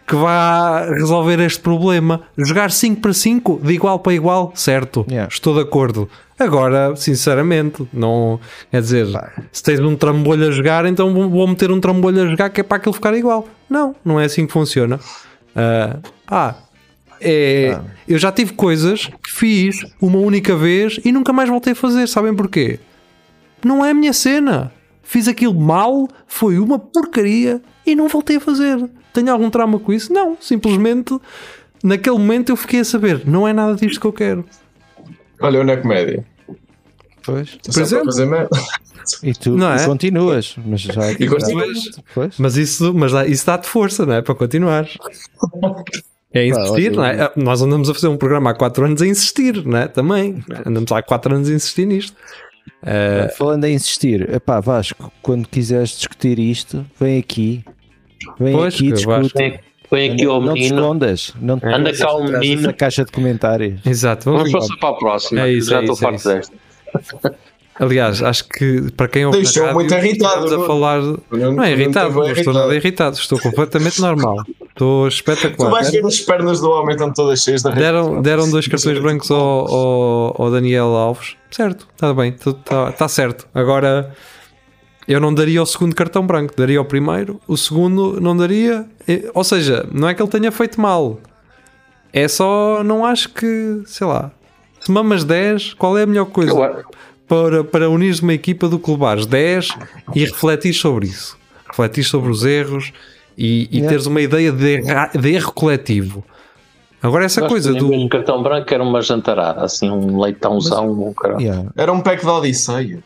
que 0.06 0.14
vá 0.14 0.86
resolver 0.86 1.38
este 1.40 1.60
problema. 1.60 2.22
Jogar 2.38 2.70
5 2.70 3.00
para 3.00 3.12
5, 3.12 3.60
de 3.62 3.72
igual 3.74 3.98
para 3.98 4.14
igual, 4.14 4.52
certo. 4.54 5.04
Yeah. 5.08 5.28
Estou 5.30 5.54
de 5.54 5.60
acordo. 5.60 6.08
Agora, 6.38 6.96
sinceramente, 6.96 7.86
não. 7.92 8.40
Quer 8.70 8.80
dizer, 8.80 9.06
se 9.52 9.62
tens 9.62 9.78
um 9.80 9.94
trambolho 9.94 10.48
a 10.48 10.50
jogar, 10.50 10.86
então 10.86 11.12
vou- 11.28 11.46
meter 11.46 11.70
um 11.70 11.78
trambolho 11.80 12.22
a 12.22 12.26
jogar 12.26 12.50
que 12.50 12.60
é 12.60 12.64
para 12.64 12.78
aquilo 12.78 12.92
ficar 12.94 13.14
igual. 13.14 13.46
Não, 13.68 13.94
não 14.04 14.18
é 14.18 14.24
assim 14.24 14.46
que 14.46 14.52
funciona. 14.52 14.98
Ah, 15.54 15.96
pá, 16.26 16.56
é, 17.20 17.78
eu 18.08 18.18
já 18.18 18.32
tive 18.32 18.54
coisas 18.54 19.06
que 19.22 19.30
fiz 19.30 19.84
uma 20.00 20.18
única 20.18 20.56
vez 20.56 20.98
e 21.04 21.12
nunca 21.12 21.32
mais 21.32 21.48
voltei 21.48 21.74
a 21.74 21.76
fazer. 21.76 22.08
Sabem 22.08 22.34
porquê? 22.34 22.80
Não 23.64 23.84
é 23.84 23.90
a 23.90 23.94
minha 23.94 24.12
cena. 24.12 24.72
Fiz 25.02 25.28
aquilo 25.28 25.54
mal, 25.54 26.08
foi 26.26 26.58
uma 26.58 26.78
porcaria 26.78 27.60
e 27.86 27.94
não 27.94 28.08
voltei 28.08 28.36
a 28.36 28.40
fazer. 28.40 28.88
Tenho 29.12 29.30
algum 29.32 29.50
trauma 29.50 29.78
com 29.78 29.92
isso? 29.92 30.12
Não, 30.12 30.36
simplesmente 30.40 31.18
naquele 31.82 32.16
momento 32.18 32.50
eu 32.50 32.56
fiquei 32.56 32.80
a 32.80 32.84
saber, 32.84 33.22
não 33.26 33.46
é 33.46 33.52
nada 33.52 33.74
disto 33.74 34.00
que 34.00 34.06
eu 34.06 34.12
quero. 34.12 34.44
Olha, 35.40 35.58
eu 35.58 35.64
na 35.64 35.76
comédia. 35.76 36.24
Pois. 37.24 37.56
Por 37.56 37.80
exemplo. 37.82 38.06
fazer 38.06 38.26
merda. 38.26 38.48
E 39.22 39.32
tu 39.32 39.56
Não 39.56 39.72
é? 39.72 39.84
continuas, 39.84 40.54
mas 40.64 40.80
já 40.80 41.10
E 41.12 41.28
continuas. 41.28 41.78
Pois. 42.14 42.38
Mas 42.38 42.56
isso, 42.56 42.94
mas 42.94 43.12
dá- 43.12 43.26
isso 43.26 43.44
dá-te 43.44 43.68
força, 43.68 44.06
não 44.06 44.14
é? 44.14 44.22
Para 44.22 44.34
continuar. 44.34 44.86
É 46.34 46.46
insistir, 46.46 46.92
não 46.92 47.04
é? 47.04 47.30
Nós 47.36 47.60
andamos 47.60 47.90
a 47.90 47.94
fazer 47.94 48.08
um 48.08 48.16
programa 48.16 48.48
há 48.48 48.54
4 48.54 48.86
anos 48.86 49.02
a 49.02 49.06
insistir, 49.06 49.62
não 49.66 49.76
é? 49.76 49.86
Também. 49.86 50.42
Andamos 50.64 50.90
há 50.90 51.02
4 51.02 51.34
anos 51.34 51.50
a 51.50 51.52
insistir 51.52 51.84
nisto. 51.84 52.16
Ah, 52.82 53.28
Falando 53.36 53.64
em 53.64 53.74
insistir, 53.74 54.28
epá, 54.34 54.60
Vasco, 54.60 55.12
quando 55.22 55.48
quiseres 55.48 55.90
discutir 55.90 56.38
isto, 56.38 56.84
vem 56.98 57.18
aqui 57.18 57.64
Vem 58.38 58.54
Pois, 58.54 58.74
aqui, 58.74 58.92
discute. 58.92 59.60
Põe 59.88 60.10
aqui 60.10 60.24
ao 60.24 60.40
Não 60.40 60.54
te 60.54 60.60
escondas. 60.62 61.34
Não 61.40 61.58
te 61.58 61.66
Anda 61.66 61.92
cá 61.92 62.14
o 62.14 62.24
menino. 62.24 62.62
dessa 62.62 62.72
caixa 62.72 63.04
de 63.04 63.12
comentários. 63.12 63.84
Exato, 63.84 64.24
Vamos 64.30 64.50
vamos 64.50 64.68
passar 64.68 64.80
para 64.80 64.88
a 64.88 64.98
próxima. 64.98 65.40
É 65.42 65.52
isso, 65.52 65.70
Já 65.70 65.78
é 65.78 65.84
estou 65.84 65.96
é 65.96 65.98
farto 65.98 66.28
desta. 66.28 66.54
Aliás, 67.82 68.22
acho 68.22 68.44
que 68.48 68.92
para 68.92 69.08
quem 69.08 69.26
ouve 69.26 69.38
Deixou 69.38 69.62
rádio, 69.64 69.74
muito 69.74 69.92
irritado, 69.92 70.44
estamos 70.44 70.52
a 70.52 70.56
não? 70.56 70.66
falar. 70.66 71.00
Não, 71.02 71.52
Não 71.52 71.64
é 71.64 71.72
irritado, 71.72 72.14
não 72.14 72.30
estou 72.30 72.54
nada 72.54 72.74
irritado, 72.76 73.16
estou 73.16 73.40
completamente 73.40 74.00
normal. 74.00 74.36
Estou 74.68 75.06
Tu 75.06 75.08
espetacular. 75.08 75.70
vais 75.72 75.90
ver 75.90 76.06
as 76.06 76.20
pernas 76.20 76.60
do 76.60 76.70
homem 76.70 76.92
estão 76.92 77.12
todas 77.12 77.42
cheias 77.42 77.62
de 77.62 77.72
Deram, 77.72 78.22
deram 78.22 78.48
dois 78.48 78.68
cartões 78.68 79.00
brancos 79.00 79.30
ao, 79.32 79.38
ao, 79.68 80.42
ao 80.42 80.50
Daniel 80.52 80.86
Alves. 80.94 81.34
Certo, 81.50 81.88
está 81.92 82.14
bem, 82.14 82.36
está 82.38 82.92
tá 82.92 83.08
certo. 83.08 83.48
Agora 83.52 84.14
eu 85.08 85.18
não 85.20 85.34
daria 85.34 85.60
o 85.60 85.66
segundo 85.66 85.92
cartão 85.96 86.24
branco, 86.24 86.54
daria 86.56 86.80
o 86.80 86.84
primeiro, 86.84 87.40
o 87.48 87.56
segundo 87.56 88.20
não 88.20 88.36
daria. 88.36 88.86
Ou 89.34 89.42
seja, 89.42 89.84
não 89.92 90.08
é 90.08 90.14
que 90.14 90.22
ele 90.22 90.30
tenha 90.30 90.52
feito 90.52 90.80
mal, 90.80 91.18
é 92.12 92.28
só 92.28 92.84
não 92.84 93.04
acho 93.04 93.30
que, 93.30 93.82
sei 93.86 94.06
lá, 94.06 94.30
se 94.80 94.90
mamas 94.92 95.24
10, 95.24 95.74
qual 95.74 95.98
é 95.98 96.02
a 96.04 96.06
melhor 96.06 96.26
coisa 96.26 96.52
Eu 96.52 96.84
para, 97.32 97.64
para 97.64 97.88
unires 97.88 98.20
uma 98.20 98.34
equipa 98.34 98.68
do 98.68 98.78
que 98.78 98.90
levares 98.90 99.24
10 99.24 99.68
e 100.14 100.20
refletir 100.24 100.74
sobre 100.74 101.06
isso? 101.06 101.38
Refletir 101.66 102.04
sobre 102.04 102.30
os 102.30 102.44
erros 102.44 102.92
e, 103.38 103.62
e 103.70 103.76
Yeah. 103.76 103.88
teres 103.88 104.04
uma 104.06 104.20
ideia 104.20 104.52
de, 104.52 104.74
erra- 104.86 105.10
de 105.18 105.32
erro 105.32 105.52
coletivo. 105.52 106.22
Agora, 107.02 107.24
essa 107.24 107.48
coisa 107.48 107.72
do. 107.74 107.88
de 107.90 108.08
cartão 108.08 108.42
branco 108.42 108.72
era 108.72 108.82
uma 108.82 109.00
jantarada, 109.02 109.62
assim, 109.64 109.90
um 109.90 110.20
leitãozão. 110.20 110.90
um 110.92 111.12
caralho. 111.14 111.40
Yeah. 111.40 111.70
Era 111.76 111.92
um 111.92 112.00
pack 112.00 112.20
de 112.22 112.28
odisseias. 112.30 113.00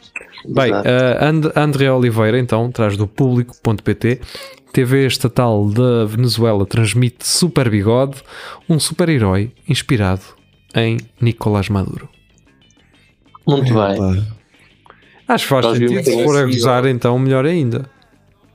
Bem, 0.45 0.73
uh, 0.73 0.77
And- 1.21 1.53
André 1.55 1.91
Oliveira, 1.91 2.39
então, 2.39 2.71
traz 2.71 2.97
do 2.97 3.07
público.pt. 3.07 4.21
TV 4.73 5.07
estatal 5.07 5.65
da 5.71 6.05
Venezuela 6.05 6.67
transmite 6.67 7.27
Super 7.27 7.71
Bigode, 7.71 8.17
um 8.69 8.79
super-herói 8.79 9.51
inspirado 9.67 10.21
em 10.75 10.99
Nicolás 11.19 11.71
Maduro. 11.71 12.07
Muito 13.47 13.73
bem. 13.73 13.97
Pá. 13.97 15.35
Acho 15.35 15.45
que 15.45 15.51
faz 15.51 15.65
Nós 15.67 15.79
sentido. 15.79 16.05
Se 16.05 16.25
for 16.25 16.37
a 16.37 16.45
gozar, 16.47 16.87
então 16.87 17.19
melhor 17.19 17.45
ainda. 17.45 17.89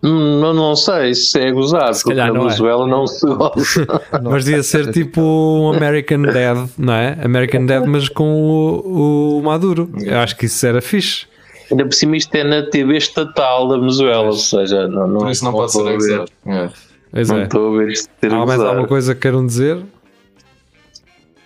Não, 0.02 0.52
não 0.54 0.76
sei 0.76 1.14
se 1.14 1.38
é 1.40 1.52
gozar, 1.52 1.92
porque 1.94 2.10
calhar 2.10 2.28
na 2.30 2.34
não 2.34 2.42
é. 2.42 2.44
Venezuela 2.46 2.88
não 2.88 3.06
se 3.06 3.24
goza. 3.28 3.88
Mas 4.24 4.46
devia 4.46 4.64
ser 4.64 4.92
tipo 4.92 5.22
um 5.22 5.74
American 5.74 6.24
Dad, 6.24 6.70
não 6.78 6.94
é? 6.94 7.20
American 7.24 7.66
Dad, 7.68 7.86
mas 7.86 8.10
com 8.10 8.34
o, 8.34 9.38
o 9.38 9.44
Maduro. 9.44 9.92
Eu 10.02 10.18
acho 10.18 10.36
que 10.38 10.48
isso 10.48 10.66
era 10.66 10.82
fixe. 10.82 11.28
Ainda 11.70 11.86
por 11.86 11.94
cima 11.94 12.18
isto 12.18 12.34
é 12.34 12.44
na 12.44 12.64
TV 12.64 12.98
estatal 12.98 13.68
da 13.68 13.78
Venezuela, 13.78 14.26
ou 14.26 14.34
seja, 14.34 14.88
não, 14.88 15.08
não, 15.08 15.20
Por 15.20 15.30
isso 15.30 15.44
não 15.46 15.52
pode 15.52 15.72
ser 15.72 15.78
estou 15.78 15.94
a 15.94 15.98
ver. 15.98 16.14
exato. 16.14 16.32
É. 16.48 16.70
Pois 17.12 17.30
Não 17.30 17.38
é. 17.38 17.44
estou 17.44 17.74
a 17.76 17.78
ver 17.78 17.92
isto 17.92 18.10
ter 18.20 18.34
Há 18.34 18.46
mais 18.46 18.60
alguma 18.60 18.88
coisa 18.88 19.14
que 19.14 19.22
queiram 19.22 19.46
dizer? 19.46 19.78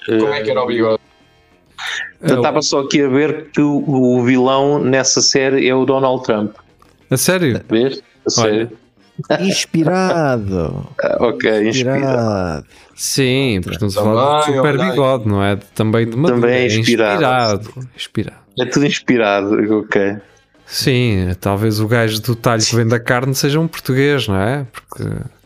Como 0.05 0.27
é 0.27 0.41
que 0.41 0.51
era 0.51 0.63
o 0.63 0.67
bigode? 0.67 0.99
Eu 2.21 2.37
estava 2.37 2.61
só 2.61 2.81
aqui 2.81 3.01
a 3.01 3.07
ver 3.07 3.49
que 3.51 3.61
o, 3.61 3.83
o 3.87 4.23
vilão 4.23 4.79
nessa 4.79 5.21
série 5.21 5.67
é 5.67 5.75
o 5.75 5.85
Donald 5.85 6.23
Trump. 6.23 6.55
A 7.09 7.17
sério? 7.17 7.61
Vês? 7.69 8.01
A 8.25 8.29
sério? 8.29 8.71
Inspirado. 9.39 10.87
Ah, 11.01 11.17
ok, 11.19 11.69
inspirado. 11.69 12.65
Sim, 12.95 13.59
porque 13.61 13.75
estamos 13.75 13.97
a 13.97 14.01
falar 14.01 14.39
de 14.39 14.45
super 14.45 14.77
bigode, 14.77 15.27
não 15.27 15.43
é? 15.43 15.55
Também 15.75 16.09
de 16.09 16.17
Maduro. 16.17 16.41
Também 16.41 16.55
é 16.55 16.65
inspirado. 16.65 17.13
inspirado. 17.15 17.87
Inspirado. 17.95 18.37
É 18.59 18.65
tudo 18.65 18.85
inspirado, 18.85 19.79
ok. 19.79 20.17
Sim, 20.65 21.31
talvez 21.39 21.79
o 21.79 21.87
gajo 21.87 22.21
do 22.21 22.35
talho 22.35 22.63
que 22.63 22.75
vende 22.75 22.95
a 22.95 22.99
carne 22.99 23.35
seja 23.35 23.59
um 23.59 23.67
português, 23.67 24.27
não 24.27 24.35
é? 24.35 24.65
Porque. 24.71 25.03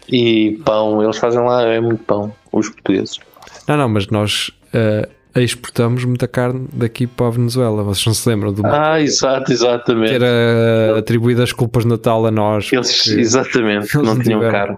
E 0.08 0.60
pão, 0.64 1.04
eles 1.04 1.18
fazem 1.18 1.42
lá, 1.42 1.64
é 1.64 1.80
muito 1.80 2.04
pão, 2.04 2.34
os 2.52 2.70
portugueses. 2.70 3.20
Não, 3.68 3.78
não, 3.78 3.90
mas 3.90 4.08
nós 4.08 4.52
eh, 4.74 5.08
exportamos 5.44 6.04
muita 6.06 6.28
carne 6.28 6.68
daqui 6.74 7.06
para 7.08 7.28
a 7.28 7.32
Venezuela. 7.32 7.84
Vocês 7.84 8.06
não 8.06 8.14
se 8.14 8.28
lembram 8.30 8.54
do 8.54 8.66
Ah, 8.66 9.02
exato, 9.02 9.52
exatamente. 9.52 10.12
ter 10.12 10.22
eh, 10.24 10.96
atribuído 10.98 11.42
as 11.44 11.52
culpas 11.52 11.84
de 11.84 11.90
Natal 11.90 12.26
a 12.26 12.32
nós? 12.32 12.72
Eles, 12.72 13.08
exatamente, 13.08 13.96
eles 13.96 14.08
não 14.08 14.20
tinham 14.20 14.40
tiveram. 14.40 14.52
carne. 14.52 14.78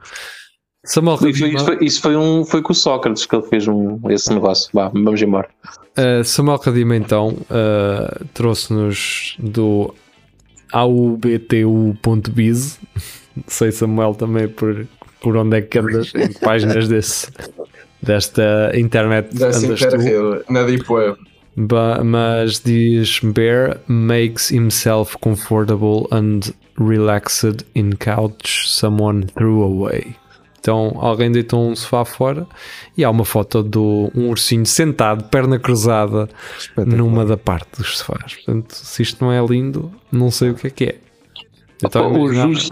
Samuel 0.84 1.15
Radima- 1.18 1.48
isso 1.48 1.65
foi, 1.65 1.77
isso 1.82 2.01
foi 2.01 2.15
um, 2.15 2.44
foi 2.44 2.62
com 2.62 2.74
o 2.74 2.75
Sócrates 2.75 3.25
que 3.25 3.36
ele 3.36 3.46
fez 3.48 3.68
um, 3.68 4.00
esse 4.10 4.34
negócio. 4.34 4.70
Vá, 4.74 4.89
vamos 4.89 5.22
embora. 5.22 5.48
Uh, 5.98 6.24
Samuel 6.24 6.58
Cadima 6.58 6.96
então 6.96 7.30
uh, 7.30 8.25
trouxe-nos 8.34 9.36
do 9.38 9.94
aubtu.biz 10.72 12.80
não 13.36 13.44
sei 13.48 13.72
Samuel 13.72 14.13
também 14.15 14.48
por, 14.48 14.86
por 15.22 15.36
onde 15.38 15.58
é 15.58 15.62
que 15.62 15.77
andas 15.80 16.12
em 16.15 16.32
páginas 16.39 16.88
desse, 16.88 17.27
desta 18.01 18.72
internet 18.75 19.36
Dessa 19.36 19.65
interrede, 19.65 20.43
na 20.50 20.63
Deep 20.63 20.91
Web. 20.91 21.17
Ba- 21.55 22.01
mas 22.03 22.60
diz 22.62 23.20
Bear 23.24 23.79
makes 23.88 24.50
himself 24.51 25.17
comfortable 25.20 26.08
and 26.12 26.39
relaxed 26.79 27.65
in 27.75 27.91
couch 27.91 28.70
someone 28.70 29.25
threw 29.36 29.62
away. 29.63 30.15
Então 30.60 30.93
alguém 30.98 31.31
deitou 31.31 31.70
um 31.70 31.75
sofá 31.75 32.05
fora 32.05 32.46
e 32.96 33.03
há 33.03 33.10
uma 33.10 33.25
foto 33.25 33.63
de 33.63 33.79
um 33.79 34.29
ursinho 34.29 34.65
sentado, 34.65 35.24
perna 35.25 35.58
cruzada, 35.60 36.29
numa 36.77 37.25
da 37.25 37.36
parte 37.36 37.79
dos 37.79 37.98
sofás. 37.98 38.36
Portanto, 38.36 38.72
se 38.74 39.01
isto 39.01 39.24
não 39.25 39.31
é 39.31 39.43
lindo, 39.46 39.91
não 40.12 40.29
sei 40.31 40.51
o 40.51 40.53
que 40.53 40.67
é 40.67 40.70
que 40.70 40.84
é. 40.86 40.96
Imaginar- 41.84 42.48
ursos, 42.48 42.72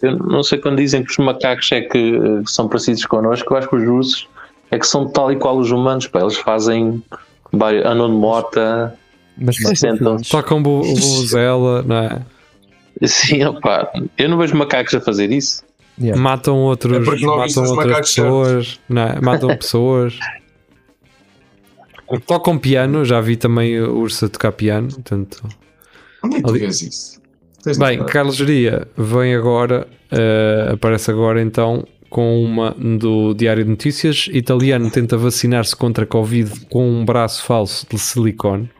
eu 0.00 0.16
não 0.16 0.42
sei 0.44 0.58
quando 0.58 0.76
dizem 0.76 1.02
que 1.04 1.10
os 1.10 1.18
macacos 1.18 1.70
é 1.72 1.80
que 1.82 2.18
são 2.46 2.68
parecidos 2.68 3.04
connosco, 3.04 3.52
eu 3.52 3.58
acho 3.58 3.68
que 3.68 3.76
os 3.76 3.82
ursos 3.88 4.28
é 4.70 4.78
que 4.78 4.86
são 4.86 5.08
tal 5.08 5.32
e 5.32 5.36
qual 5.36 5.56
os 5.58 5.70
humanos, 5.70 6.06
pá, 6.06 6.20
eles 6.20 6.36
fazem 6.36 7.02
andam 7.52 8.08
de 8.10 8.16
mota, 8.16 8.94
Mas 9.36 9.56
sentam 9.78 10.16
Tocam 10.18 10.62
bu- 10.62 10.82
bubuzela, 10.94 11.82
não 11.82 11.96
é? 11.96 12.22
Sim, 13.06 13.44
opá, 13.44 13.90
eu 14.18 14.28
não 14.28 14.36
vejo 14.38 14.56
macacos 14.56 14.94
a 14.94 15.00
fazer 15.00 15.30
isso. 15.30 15.62
Yeah. 16.00 16.20
Matam 16.20 16.56
outros, 16.58 16.96
É 16.96 17.00
matam 17.00 17.26
outras 17.36 17.70
macacos 17.72 18.14
pessoas, 18.14 18.80
não 18.88 19.02
é? 19.02 19.20
matam 19.20 19.48
pessoas. 19.56 20.18
Tocam 22.26 22.56
piano, 22.58 23.04
já 23.04 23.20
vi 23.20 23.36
também 23.36 23.80
o 23.80 23.96
urso 23.98 24.24
a 24.24 24.28
tocar 24.28 24.52
piano. 24.52 24.88
Portanto. 24.88 25.42
Onde 26.24 26.36
é 26.36 26.38
que 26.38 26.44
tu 26.44 26.50
Ali- 26.50 26.60
vês 26.60 26.80
isso? 26.82 27.20
Tens 27.62 27.76
Bem. 27.76 28.02
Carlos 28.04 28.36
Geria 28.36 28.86
vem 28.96 29.34
agora, 29.34 29.86
eh, 30.10 30.70
aparece 30.72 31.10
agora 31.10 31.42
então 31.42 31.84
com 32.08 32.42
uma 32.42 32.70
do 32.72 33.34
Diário 33.34 33.64
de 33.64 33.70
Notícias. 33.70 34.28
Italiano 34.32 34.90
tenta 34.90 35.16
vacinar-se 35.16 35.74
contra 35.76 36.04
a 36.04 36.06
Covid 36.06 36.66
com 36.70 36.88
um 36.88 37.04
braço 37.04 37.42
falso 37.44 37.86
de 37.90 37.98
silicone. 37.98 38.70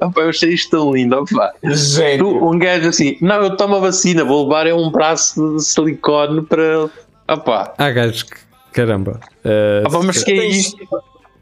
Opá, 0.00 0.22
eu 0.22 0.28
achei 0.30 0.50
isto 0.54 0.70
tão 0.70 0.92
lindo, 0.94 1.16
opá. 1.16 1.52
Gênio. 1.64 2.24
Tu, 2.38 2.48
um 2.48 2.58
gajo 2.58 2.88
assim, 2.88 3.16
não, 3.20 3.42
eu 3.42 3.56
tomo 3.56 3.76
a 3.76 3.80
vacina, 3.80 4.24
vou 4.24 4.44
levar 4.44 4.66
é 4.66 4.72
um 4.74 4.90
braço 4.90 5.56
de 5.56 5.62
silicone 5.64 6.42
para. 6.42 6.88
Opá, 7.28 7.74
Há 7.78 7.90
gajos 7.90 8.22
que, 8.24 8.36
caramba. 8.72 9.20
eh, 9.44 9.82
opá 9.86 10.02
mas 10.02 10.22
que 10.24 10.32
é 10.32 10.46
isto? 10.46 10.76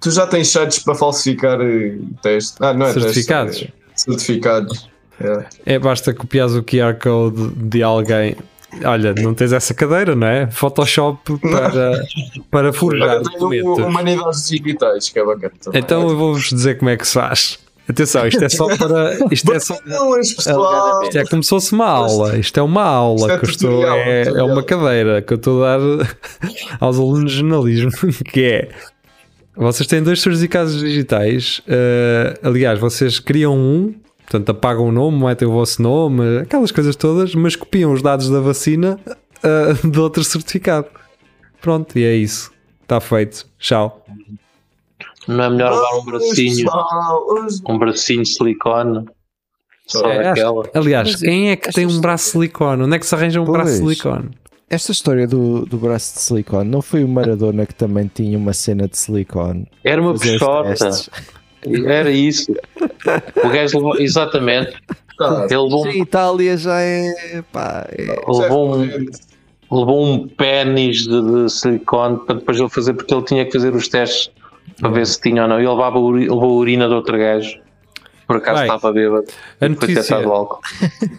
Tu 0.01 0.11
já 0.11 0.27
tens 0.27 0.49
sites 0.49 0.79
para 0.81 0.95
falsificar 0.95 1.61
eh, 1.61 1.99
testes? 2.23 2.57
Ah, 2.61 2.73
não 2.73 2.87
é 2.87 2.93
Certificados. 2.93 3.63
é 3.63 3.69
certificados. 3.95 4.90
É. 5.21 5.75
É, 5.75 5.79
basta 5.79 6.15
copiares 6.15 6.55
o 6.55 6.63
QR 6.63 6.95
Code 7.01 7.51
de 7.57 7.83
alguém. 7.83 8.37
Olha, 8.85 9.13
não 9.15 9.35
tens 9.35 9.53
essa 9.53 9.75
cadeira, 9.75 10.15
não 10.15 10.27
é? 10.27 10.47
Photoshop 10.49 11.39
para, 11.41 12.01
para 12.51 12.73
forjar 12.73 13.17
Olha, 13.19 13.49
tenho 13.51 13.87
humanidades 13.87 14.49
digitais, 14.49 15.09
que 15.09 15.19
é 15.19 15.25
bacana. 15.25 15.53
também. 15.63 15.81
Então 15.81 16.09
eu 16.09 16.17
vou-vos 16.17 16.49
dizer 16.51 16.79
como 16.79 16.89
é 16.91 16.97
que 16.97 17.07
se 17.07 17.15
faz. 17.15 17.59
Atenção, 17.89 18.25
isto 18.29 18.45
é 18.45 18.49
só 18.49 18.77
para. 18.77 19.19
Isto 19.33 19.53
é, 19.53 19.59
só, 19.59 19.75
Não, 19.85 20.13
pessoal. 20.15 21.03
isto 21.03 21.19
é 21.19 21.25
como 21.27 21.43
se 21.43 21.51
fosse 21.51 21.73
uma 21.73 21.87
aula. 21.87 22.39
Isto 22.39 22.61
é 22.61 22.63
uma 22.63 22.85
aula 22.85 23.33
é 23.33 23.39
que 23.39 23.45
eu 23.45 23.51
estou. 23.51 23.85
É, 23.85 24.23
é 24.23 24.43
uma 24.45 24.63
cadeira 24.63 25.21
que 25.21 25.33
eu 25.33 25.37
estou 25.37 25.65
a 25.65 25.77
dar 25.77 26.17
aos 26.79 26.97
alunos 26.97 27.33
de 27.33 27.39
jornalismo. 27.39 27.91
Que 28.33 28.45
é. 28.45 28.69
Vocês 29.57 29.87
têm 29.89 30.01
dois 30.03 30.21
certificados 30.23 30.79
digitais. 30.79 31.61
eh, 31.67 32.39
aliás, 32.43 32.79
vocês 32.79 33.19
criam 33.19 33.57
um, 33.59 33.93
portanto 34.31 34.51
apagam 34.51 34.87
o 34.87 34.93
nome, 34.93 35.25
metem 35.25 35.49
o 35.49 35.51
vosso 35.51 35.83
nome, 35.83 36.39
aquelas 36.39 36.71
coisas 36.71 36.95
todas, 36.95 37.35
mas 37.35 37.57
copiam 37.57 37.93
os 37.93 38.01
dados 38.01 38.31
da 38.31 38.41
vacina 38.41 38.99
eh, 39.43 39.75
de 39.89 39.99
outro 39.99 40.23
certificado. 40.23 40.87
Pronto, 41.61 41.99
e 41.99 42.05
é 42.05 42.15
isso. 42.15 42.53
Está 42.83 43.01
feito. 43.01 43.45
Tchau. 43.59 44.05
Não 45.27 45.45
é 45.45 45.51
melhor 45.51 45.73
levar 45.73 45.99
um 45.99 46.05
bracinho, 46.05 46.71
um 47.69 47.79
bracinho 47.79 48.23
de 48.23 48.29
silicone? 48.29 49.05
Só 49.87 50.09
É, 50.09 50.23
daquela. 50.23 50.63
Aliás, 50.75 51.17
quem 51.17 51.51
é 51.51 51.57
que 51.57 51.73
tem 51.73 51.85
um 51.87 52.01
braço 52.01 52.27
de 52.27 52.31
silicone? 52.31 52.85
Onde 52.85 52.97
é 52.97 52.99
que 52.99 53.07
se 53.07 53.15
arranja 53.15 53.41
um 53.41 53.45
braço 53.45 53.75
de 53.75 53.81
Pois. 53.83 53.99
silicone? 53.99 54.31
Esta 54.69 54.93
história 54.93 55.27
do, 55.27 55.67
do 55.67 55.77
braço 55.77 56.15
de 56.15 56.21
silicone 56.21 56.71
não 56.71 56.81
foi 56.81 57.03
o 57.03 57.09
Maradona 57.09 57.67
que 57.67 57.75
também 57.75 58.09
tinha 58.13 58.39
uma 58.39 58.53
cena 58.53 58.87
de 58.87 58.97
silicone? 58.97 59.67
Era 59.83 60.01
uma 60.01 60.17
testes. 60.17 61.11
Era 61.87 62.11
isso. 62.11 62.53
O 63.45 63.49
gajo 63.49 63.77
levou, 63.79 63.99
exatamente. 63.99 64.73
Tá. 65.19 65.47
Ele 65.51 65.61
levou, 65.63 65.91
Sim, 65.91 66.03
Itália 66.03 66.57
já 66.57 66.81
é. 66.81 67.43
Pá, 67.53 67.87
é- 67.93 68.07
levou 68.27 68.77
um, 68.77 68.81
levou 69.71 70.05
um 70.07 70.27
pênis 70.29 71.03
de, 71.05 71.45
de 71.45 71.51
silicone 71.51 72.19
para 72.27 72.37
depois 72.37 72.59
ele 72.59 72.69
fazer, 72.71 72.95
porque 72.95 73.13
ele 73.13 73.25
tinha 73.25 73.45
que 73.45 73.53
fazer 73.53 73.75
os 73.75 73.87
testes 73.89 74.31
para 74.81 74.89
ver 74.91 75.07
se 75.07 75.21
tinha 75.21 75.43
ou 75.43 75.49
não. 75.49 75.59
E 75.61 75.65
ele 75.65 75.71
levava 75.71 75.99
levou 75.99 76.43
a 76.43 76.55
urina 76.55 76.89
de 76.89 76.95
outro 76.95 77.19
gajo. 77.19 77.59
Por 78.27 78.37
acaso 78.37 78.59
Bem, 78.63 78.67
estava 78.75 78.93
bêbado. 78.93 79.25
A 79.29 79.59
Foi 79.59 79.69
notícia, 79.71 79.95
testado 79.97 80.33
álcool. 80.33 80.61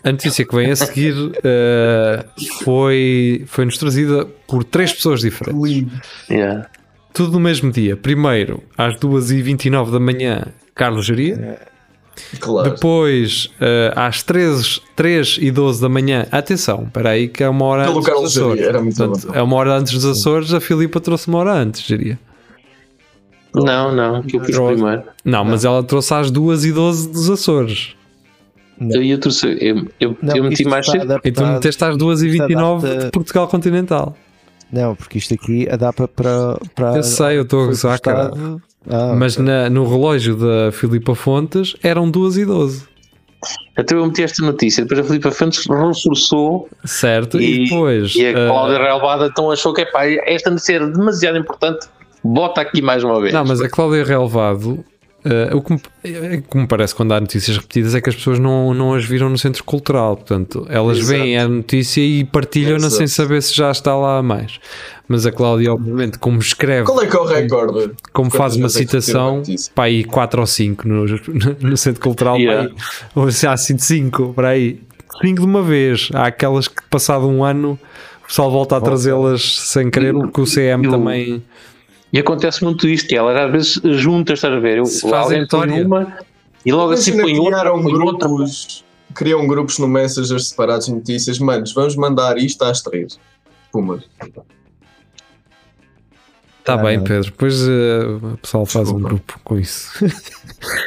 a 0.03 0.11
notícia 0.13 0.45
que 0.45 0.55
vem 0.55 0.71
a 0.71 0.75
seguir 0.77 1.13
eh, 1.43 2.25
foi, 2.63 3.43
foi-nos 3.47 3.77
trazida 3.77 4.25
por 4.47 4.63
três 4.63 4.93
pessoas 4.93 5.19
diferentes. 5.19 5.85
Yeah. 6.29 6.67
Tudo 7.13 7.33
no 7.33 7.39
mesmo 7.39 7.71
dia. 7.71 7.95
Primeiro, 7.97 8.63
às 8.77 8.95
2h29 8.97 9.91
da 9.91 9.99
manhã, 9.99 10.45
Carlos 10.73 11.05
Geria. 11.05 11.59
Claro. 12.39 12.69
Depois, 12.71 13.49
eh, 13.59 13.91
às 13.95 14.21
13, 14.21 14.81
3 14.95 15.37
e 15.41 15.49
12 15.49 15.81
da 15.81 15.89
manhã, 15.89 16.25
atenção, 16.31 16.83
espera 16.83 17.11
aí 17.11 17.27
que 17.27 17.43
é 17.43 17.49
uma 17.49 17.65
hora 17.65 17.83
Pelo 17.85 17.97
antes 17.97 18.07
Carlos 18.09 18.33
dos 18.33 18.37
Açores. 18.43 18.63
Era 18.63 18.81
muito 18.81 18.97
Portanto, 18.97 19.27
bom. 19.27 19.33
é 19.33 19.41
uma 19.41 19.55
hora 19.55 19.77
antes 19.77 19.93
dos 19.93 20.05
Açores, 20.05 20.53
a 20.53 20.59
Filipa 20.59 20.99
trouxe 20.99 21.27
uma 21.29 21.39
hora 21.39 21.53
antes, 21.53 21.81
diria. 21.81 22.19
Não, 23.53 23.93
não, 23.93 24.21
que 24.23 24.37
eu 24.37 24.41
fiz 24.45 24.55
Trouxe. 24.55 24.75
primeiro. 24.75 25.03
Não, 25.25 25.43
mas 25.43 25.65
ela 25.65 25.83
trouxe 25.83 26.13
às 26.13 26.31
2 26.31 26.65
e 26.65 26.71
12 26.71 27.09
dos 27.11 27.29
Açores. 27.29 27.95
Eu, 28.79 29.03
eu, 29.03 29.17
trouxe, 29.19 29.45
eu, 29.59 29.87
eu, 29.99 30.17
Não, 30.21 30.35
eu 30.35 30.43
meti 30.45 30.63
mais 30.65 30.85
cedo. 30.87 31.19
E 31.23 31.31
tu 31.31 31.45
meteste 31.45 31.83
às 31.83 31.97
2 31.97 32.23
e 32.23 32.29
29 32.29 32.87
adapta- 32.87 33.05
de 33.05 33.11
Portugal 33.11 33.47
Continental. 33.47 34.17
Não, 34.71 34.95
porque 34.95 35.17
isto 35.17 35.33
aqui 35.33 35.67
adapta 35.69 36.07
para. 36.07 36.57
para 36.75 36.97
Eu 36.97 37.03
sei, 37.03 37.37
eu 37.37 37.41
estou 37.43 37.63
a 37.63 37.67
gozar, 37.67 37.99
cara. 37.99 38.31
Ah, 38.89 39.13
Mas 39.17 39.37
na- 39.37 39.69
no 39.69 39.87
relógio 39.87 40.35
da 40.35 40.71
Filipa 40.71 41.13
Fontes 41.13 41.75
eram 41.83 42.09
2 42.09 42.37
e 42.37 42.45
12. 42.45 42.89
Até 43.75 43.95
eu 43.95 44.05
meti 44.05 44.21
esta 44.23 44.43
notícia. 44.45 44.83
Depois 44.83 44.99
a 44.99 45.03
Filipe 45.03 45.31
Fontes 45.31 45.65
reforçou 45.67 46.69
Certo? 46.85 47.39
E, 47.41 47.61
e, 47.61 47.63
depois. 47.65 48.15
e 48.15 48.25
a 48.27 48.33
Cláudia 48.33 48.77
Relvada 48.77 49.27
então 49.27 49.49
achou 49.51 49.73
que 49.73 49.81
epá, 49.81 50.05
esta 50.25 50.49
notícia 50.49 50.75
era 50.75 50.87
demasiado 50.87 51.37
importante. 51.37 51.87
Bota 52.23 52.61
aqui 52.61 52.81
mais 52.81 53.03
uma 53.03 53.19
vez. 53.19 53.33
Não, 53.33 53.43
mas 53.43 53.59
a 53.61 53.67
Cláudia 53.69 54.03
Relvado, 54.03 54.83
eh, 55.23 55.49
o 55.53 55.61
que 55.61 55.73
me, 55.73 55.79
que 56.41 56.57
me 56.57 56.67
parece 56.67 56.95
quando 56.95 57.11
há 57.13 57.19
notícias 57.21 57.57
repetidas 57.57 57.93
é 57.95 58.01
que 58.01 58.09
as 58.09 58.15
pessoas 58.15 58.39
não, 58.39 58.73
não 58.73 58.93
as 58.93 59.05
viram 59.05 59.29
no 59.29 59.37
centro 59.37 59.63
cultural. 59.63 60.15
Portanto, 60.17 60.65
elas 60.69 60.97
Exato. 60.97 61.19
veem 61.19 61.37
a 61.37 61.47
notícia 61.47 62.01
e 62.01 62.23
partilham-na 62.23 62.89
sem 62.89 63.07
saber 63.07 63.41
se 63.41 63.55
já 63.55 63.69
está 63.71 63.95
lá 63.95 64.17
a 64.17 64.23
mais. 64.23 64.59
Mas 65.07 65.25
a 65.25 65.31
Cláudia, 65.31 65.73
obviamente, 65.73 66.17
como 66.17 66.39
escreve, 66.39 66.85
Qual 66.85 67.01
é 67.01 67.05
que 67.07 67.15
é 67.15 67.19
o 67.19 67.25
recorde? 67.25 67.91
como 68.13 68.31
faz 68.31 68.55
uma 68.55 68.67
é 68.67 68.69
citação, 68.69 69.43
para 69.75 69.83
aí 69.85 70.03
4 70.05 70.39
ou 70.39 70.47
5 70.47 70.87
no, 70.87 71.05
no 71.61 71.77
centro 71.77 72.01
cultural, 72.01 72.37
Yeah. 72.37 72.69
aí, 72.69 72.75
ou 73.13 73.29
se 73.31 73.45
há 73.45 73.51
assim 73.51 73.77
5, 73.77 74.33
para 74.33 74.49
aí 74.49 74.81
5 75.21 75.39
de 75.41 75.45
uma 75.45 75.61
vez. 75.61 76.09
Há 76.13 76.27
aquelas 76.27 76.67
que, 76.69 76.81
passado 76.89 77.27
um 77.27 77.43
ano, 77.43 77.77
o 78.23 78.27
pessoal 78.27 78.49
volta 78.49 78.77
a 78.77 78.81
trazê-las 78.81 79.41
sem 79.59 79.89
querer, 79.91 80.13
porque 80.13 80.39
o 80.41 80.45
CM 80.45 80.89
também. 80.89 81.43
E 82.13 82.19
acontece 82.19 82.63
muito 82.63 82.87
isto, 82.87 83.07
que 83.07 83.15
elas 83.15 83.37
às 83.37 83.51
vezes 83.51 83.99
juntas, 84.01 84.39
estás 84.39 84.53
a 84.53 84.59
ver? 84.59 84.79
Eu, 84.79 84.85
Se 84.85 85.01
fazem 85.09 85.41
alguém 85.41 85.47
põe 85.47 85.85
uma 85.85 86.17
e 86.65 86.71
logo 86.71 86.91
assim 86.93 87.13
põe 87.19 87.37
outra, 87.39 87.59
criaram 87.59 87.81
põe 87.81 87.93
outra. 87.93 88.29
criam 89.15 89.47
grupos 89.47 89.79
no 89.79 89.87
Messenger 89.87 90.39
separados 90.39 90.87
de 90.87 90.93
notícias. 90.93 91.39
Manos, 91.39 91.73
vamos 91.73 91.95
mandar 91.95 92.37
isto 92.37 92.61
às 92.63 92.81
três. 92.81 93.19
Puma. 93.71 94.03
Está 96.61 96.75
Ah, 96.75 96.77
bem, 96.77 96.97
não. 96.97 97.03
Pedro. 97.03 97.25
Depois 97.31 97.59
eh, 97.67 98.05
o 98.33 98.37
pessoal 98.37 98.65
faz 98.67 98.87
um 98.89 98.93
Desculpa. 98.93 99.07
grupo 99.09 99.39
com 99.43 99.57
isso. 99.59 99.89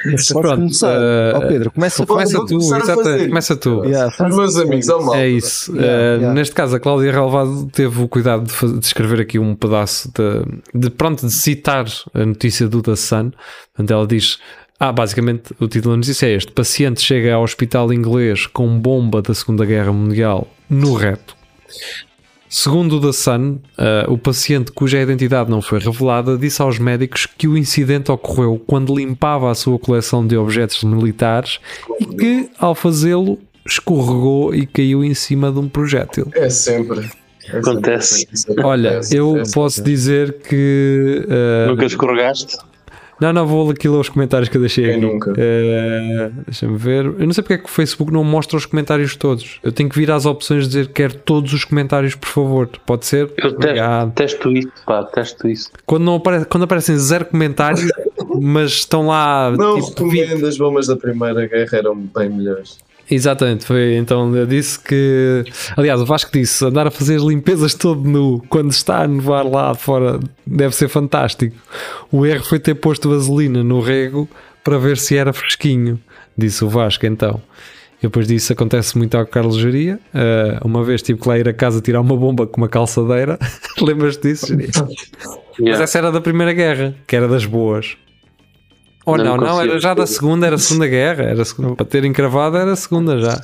Podes 0.05 0.33
Pronto, 0.33 0.55
começar. 0.57 0.95
eh, 0.95 1.33
Ó 1.35 1.41
Pedro, 1.49 1.71
começa 1.73 2.07
Começa 2.07 2.47
tu, 2.47 2.57
exatamente, 2.59 3.29
começa 3.29 3.57
tu. 3.57 3.85
Yeah, 3.85 4.15
Os 4.29 4.37
meus 4.37 4.57
amigos, 4.57 4.89
ó 4.89 5.03
mal. 5.03 5.15
É 5.17 5.29
isso. 5.29 5.73
Yeah, 5.75 5.93
Eh, 5.93 6.17
yeah. 6.19 6.33
Neste 6.35 6.55
caso, 6.55 6.77
a 6.77 6.81
Cláudia 6.81 7.11
Relvado 7.11 7.69
teve 7.73 8.01
o 8.01 8.07
cuidado 8.07 8.45
de, 8.45 8.79
de 8.79 8.87
escrever 8.87 9.21
aqui 9.21 9.37
um 9.39 9.57
pedaço 9.57 10.13
de, 10.15 10.79
de, 10.79 10.91
pronto, 10.91 11.27
de 11.27 11.33
citar 11.35 11.87
a 12.15 12.25
notícia 12.25 12.69
do 12.69 12.81
The 12.81 12.95
Sun. 12.95 13.33
Portanto, 13.75 13.91
ela 13.93 14.07
diz. 14.07 14.39
Ah, 14.79 14.93
basicamente 14.93 15.55
o 15.61 15.67
título 15.69 15.95
da 15.95 15.99
notícia 15.99 16.27
é 16.27 16.35
este: 16.35 16.53
Paciente 16.53 17.01
chega 17.01 17.35
ao 17.35 17.43
hospital 17.43 17.93
inglês 17.93 18.47
com 18.47 18.79
bomba 18.79 19.21
da 19.23 19.35
Segunda 19.35 19.65
Guerra 19.65 19.93
Mundial 19.93 20.47
no 20.71 20.95
reto. 20.95 21.35
Segundo 22.57 22.99
o 22.99 23.01
The 23.01 23.11
Sun, 23.11 23.59
eh, 23.77 24.05
o 24.07 24.17
paciente 24.17 24.71
cuja 24.71 25.01
identidade 25.03 25.51
não 25.51 25.61
foi 25.61 25.81
revelada 25.81 26.39
disse 26.39 26.63
aos 26.63 26.79
médicos 26.79 27.27
que 27.27 27.49
o 27.49 27.59
incidente 27.59 28.13
ocorreu 28.13 28.63
quando 28.65 28.95
limpava 28.95 29.51
a 29.51 29.57
sua 29.57 29.77
coleção 29.77 30.25
de 30.25 30.37
objetos 30.37 30.85
militares 30.85 31.59
e 31.99 32.07
que, 32.07 32.49
ao 32.57 32.73
fazê-lo, 32.77 33.41
escorregou 33.67 34.55
e 34.55 34.67
caiu 34.67 35.03
em 35.03 35.15
cima 35.15 35.51
de 35.51 35.59
um 35.59 35.69
projétil. 35.69 36.29
É 36.33 36.49
sempre. 36.49 37.11
É 37.53 37.59
Acontece. 37.59 38.21
sempre. 38.21 38.35
Isso 38.35 38.47
Olha, 38.63 38.91
acontece, 38.91 39.17
eu 39.17 39.43
posso 39.53 39.83
dizer 39.83 40.35
que. 40.49 41.27
eh, 41.29 41.67
Nunca 41.67 41.87
escorregaste? 41.87 42.57
Não, 43.21 43.33
não, 43.33 43.47
vou 43.47 43.71
aqui 43.71 43.89
ler 43.89 43.99
os 43.99 44.09
comentários 44.09 44.49
que 44.49 44.57
eu 44.57 44.61
deixei 44.61 44.85
Quem 44.85 44.95
aqui. 44.95 45.05
nunca? 45.07 45.33
Eh, 45.37 46.31
Deixa-me 46.47 46.77
ver. 46.77 47.05
Eu 47.05 47.27
não 47.27 47.33
sei 47.33 47.43
porque 47.43 47.55
é 47.55 47.59
que 47.59 47.65
o 47.65 47.69
Facebook 47.69 48.13
não 48.13 48.25
mostra 48.25 48.57
os 48.57 48.67
comentários 48.67 49.17
todos. 49.17 49.59
Eu 49.63 49.73
tenho 49.73 49.89
que 49.89 49.97
vir 49.97 50.11
às 50.11 50.27
opções 50.27 50.67
dizer 50.67 50.89
quero 50.89 51.15
todos 51.15 51.53
os 51.53 51.65
comentários, 51.65 52.15
por 52.15 52.29
favor. 52.29 52.69
Pode 52.87 53.07
ser? 53.07 53.31
Eu 53.37 53.51
te, 53.51 53.55
Obrigado. 53.57 54.13
testo 54.13 54.51
isso, 54.53 54.73
pá, 54.87 55.03
testo 55.05 55.49
isso. 55.49 55.71
Quando, 55.87 56.05
não 56.05 56.17
apare- 56.17 56.45
quando 56.45 56.65
aparecem 56.65 56.97
zero 56.99 57.25
comentários, 57.27 57.87
mas 58.41 58.71
estão 58.73 59.07
lá. 59.07 59.51
Não 59.57 59.81
tipo, 59.81 60.09
20. 60.09 60.21
recomendo, 60.25 60.47
as 60.47 60.59
bombas 60.59 60.87
da 60.87 60.97
Primeira 60.97 61.47
Guerra 61.47 61.79
eram 61.79 61.97
bem 61.97 62.29
melhores. 62.31 62.79
Exatamente, 63.11 63.67
foi 63.67 63.97
então 63.97 64.35
eu 64.35 64.47
disse 64.47 64.79
que. 64.79 65.45
Aliás, 65.77 66.01
o 66.01 66.07
Vasco 66.07 66.31
disse: 66.33 66.65
andar 66.65 66.87
a 66.87 66.91
fazer 66.91 67.17
as 67.17 67.23
limpezas 67.23 67.75
todo 67.75 68.09
nu 68.09 68.43
quando 68.49 68.71
está 68.71 69.03
a 69.03 69.09
nevar 69.09 69.45
lá 69.45 69.75
fora 69.75 70.19
deve 70.47 70.75
ser 70.75 70.89
fantástico. 70.89 71.55
O 72.11 72.25
erro 72.25 72.45
foi 72.45 72.59
ter 72.59 72.75
posto 72.75 73.11
vaselina 73.11 73.63
no 73.63 73.81
rego 73.81 74.29
para 74.63 74.79
ver 74.79 74.97
se 74.97 75.17
era 75.17 75.33
fresquinho, 75.33 76.01
disse 76.37 76.65
o 76.65 76.69
Vasco 76.69 77.05
então. 77.05 77.41
E 77.99 78.07
depois 78.07 78.27
disso 78.27 78.53
acontece 78.53 78.99
muito 78.99 79.17
ao 79.17 79.27
Carlos 79.27 79.57
Geria. 79.57 79.99
Ah, 80.13 80.61
uma 80.65 80.83
vez 80.85 81.01
tive 81.03 81.21
que 81.21 81.29
lá 81.29 81.39
ir 81.39 81.49
a 81.49 81.53
casa 81.53 81.81
tirar 81.81 82.01
uma 82.01 82.17
bomba 82.17 82.47
com 82.47 82.61
uma 82.61 82.69
calçadeira. 82.69 83.39
Lembras-te 83.81 84.29
disso? 84.29 84.57
Mas 85.59 85.81
essa 85.81 85.99
era 85.99 86.11
da 86.11 86.21
Primeira 86.21 86.53
Guerra, 86.53 86.95
que 87.07 87.15
era 87.15 87.29
das 87.29 87.47
boas. 87.47 87.97
Ou 89.07 89.17
Não 89.19 89.25
não, 89.25 89.37
não, 89.37 89.61
era 89.61 89.79
já 89.79 89.93
da 89.95 90.07
Segunda, 90.07 90.47
era 90.47 90.57
a 90.57 90.59
Segunda 90.59 90.87
Guerra. 90.87 91.25
Era 91.25 91.43
a 91.43 91.45
segunda, 91.45 91.75
para 91.75 91.85
ter 91.87 92.05
encravado 92.05 92.57
era 92.57 92.73
a 92.73 92.77
Segunda 92.77 93.19
já. 93.19 93.41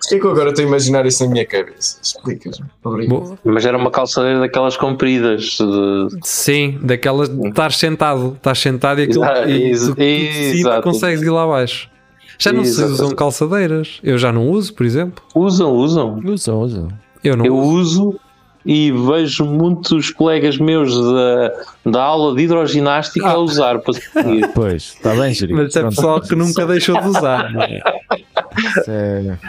Porquê 0.00 0.14
é 0.14 0.18
que 0.20 0.24
eu 0.26 0.30
agora 0.30 0.50
estou 0.50 0.64
a 0.64 0.68
imaginar 0.68 1.04
isso 1.06 1.24
na 1.24 1.30
minha 1.30 1.44
cabeça? 1.44 1.98
Explicas-me. 2.02 2.66
Bom, 3.08 3.36
Mas 3.44 3.66
era 3.66 3.76
uma 3.76 3.90
calçadeira 3.90 4.38
daquelas 4.40 4.76
compridas. 4.76 5.58
De... 5.58 6.18
Sim, 6.22 6.78
daquelas 6.82 7.28
de 7.28 7.48
estar 7.48 7.72
sentado, 7.72 8.34
estás 8.36 8.58
sentado 8.58 9.00
e 9.00 9.04
aquilo 9.04 9.24
Exa- 9.46 9.94
e 9.98 10.52
tu 10.52 10.58
exato. 10.58 10.82
consegues 10.82 11.20
ir 11.22 11.30
lá 11.30 11.42
abaixo. 11.44 11.90
Já 12.38 12.52
não 12.52 12.62
se 12.64 12.70
Exato. 12.70 12.92
usam 12.92 13.10
calçadeiras. 13.10 13.98
Eu 14.02 14.16
já 14.16 14.32
não 14.32 14.48
uso, 14.48 14.72
por 14.72 14.86
exemplo. 14.86 15.22
Usam, 15.34 15.72
usam. 15.72 16.20
Usam, 16.24 16.60
usam. 16.60 16.88
Eu 17.24 17.36
não 17.36 17.44
Eu 17.44 17.56
uso. 17.56 18.10
uso 18.10 18.20
e 18.66 18.90
vejo 18.92 19.44
muitos 19.44 20.10
colegas 20.10 20.58
meus 20.58 20.94
da, 20.94 21.52
da 21.90 22.02
aula 22.02 22.34
de 22.34 22.42
hidroginástica 22.42 23.26
Ah. 23.26 23.32
a 23.32 23.38
usar 23.38 23.78
para 23.80 23.94
seguir. 23.94 24.48
Pois, 24.54 24.94
está 24.96 25.14
bem, 25.14 25.32
Jiri. 25.32 25.54
Mas 25.54 25.74
é 25.76 25.82
pessoal 25.84 26.20
que 26.20 26.34
nunca 26.34 26.66
deixou 26.66 27.00
de 27.00 27.08
usar. 27.08 27.52
não 27.52 27.62
é? 27.62 27.80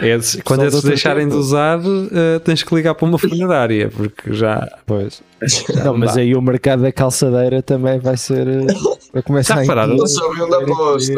Esses- 0.02 0.40
quando 0.42 0.68
do 0.68 0.74
outro 0.76 0.88
deixarem 0.88 1.24
de 1.26 1.30
tempo. 1.32 1.40
usar, 1.40 1.78
eh, 1.80 2.38
tens 2.40 2.62
que 2.62 2.74
ligar 2.74 2.94
para 2.94 3.06
uma 3.08 3.18
funerária, 3.18 3.88
porque 3.94 4.32
já. 4.32 4.66
Pois. 4.86 5.22
Não, 5.84 5.96
mas 5.96 6.16
aí 6.16 6.34
o 6.34 6.42
mercado 6.42 6.82
da 6.82 6.92
calçadeira 6.92 7.62
também 7.62 7.98
vai 7.98 8.16
ser. 8.16 8.46
eh, 8.46 8.66
Vai 9.12 9.22
começar 9.22 9.54
Já 9.54 9.60
a 9.60 9.62
repararam? 9.62 9.96
Não 9.96 10.06
sabem 10.06 10.42
onde 10.42 10.54
aposta. 10.54 11.14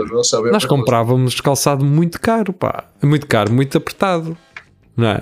Nós 0.50 0.64
comprávamos 0.64 1.40
calçado 1.40 1.84
muito 1.84 2.18
caro, 2.20 2.52
pá. 2.52 2.84
Muito 3.02 3.26
caro, 3.26 3.52
muito 3.52 3.76
apertado. 3.76 4.36
Não 4.96 5.08
é? 5.08 5.20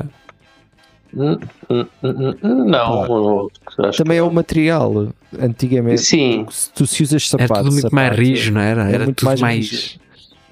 Não, 1.12 3.06
eu 3.06 3.50
acho 3.84 3.98
Também 4.02 4.18
é 4.18 4.22
o 4.22 4.30
material. 4.32 5.08
Antigamente, 5.38 6.00
Sim, 6.02 6.46
se 6.50 6.70
tu 6.72 6.86
se 6.86 7.02
usas 7.02 7.28
sapato. 7.28 7.52
Era 7.52 7.62
tudo 7.64 7.72
muito 7.72 7.94
mais 7.94 8.08
sapato, 8.10 8.22
rijo, 8.28 8.52
não 8.52 8.60
era? 8.60 8.90
é 8.90 8.94
Era 8.94 9.04
muito 9.04 9.16
tudo 9.16 9.26
mais 9.28 9.40
mais. 9.40 9.98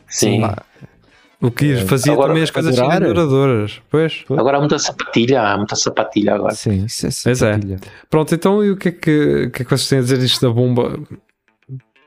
sim. 0.09 0.41
Pá, 0.41 0.63
O 1.41 1.51
que 1.51 1.77
fazia 1.79 2.13
Agora, 2.13 2.29
também 2.29 2.43
as 2.45 2.51
coisas 2.51 2.75
durar? 2.75 2.93
serem 2.93 3.09
duradouras. 3.09 3.81
Pois. 3.91 4.25
Agora 4.31 4.57
há 4.57 4.61
muita 4.61 4.79
sapatilha, 4.79 5.43
há 5.43 5.57
muita 5.57 5.77
sapatilha 5.77 6.35
agora. 6.35 6.55
Sim, 6.55 6.85
isso 6.87 7.07
é 7.07 7.09
é. 7.09 7.35
sapatilha. 7.35 7.79
Pronto, 8.11 8.35
então 8.35 8.65
e 8.65 8.71
o 8.71 8.77
que 8.77 8.89
é 8.89 8.93
que, 8.93 9.51
que, 9.51 9.63
é 9.63 9.65
que 9.65 9.71
vocês 9.71 9.89
têm 9.89 9.99
a 9.99 10.03
dizer 10.03 10.19
disto 10.19 10.47
da 10.47 10.53
bomba? 10.53 10.99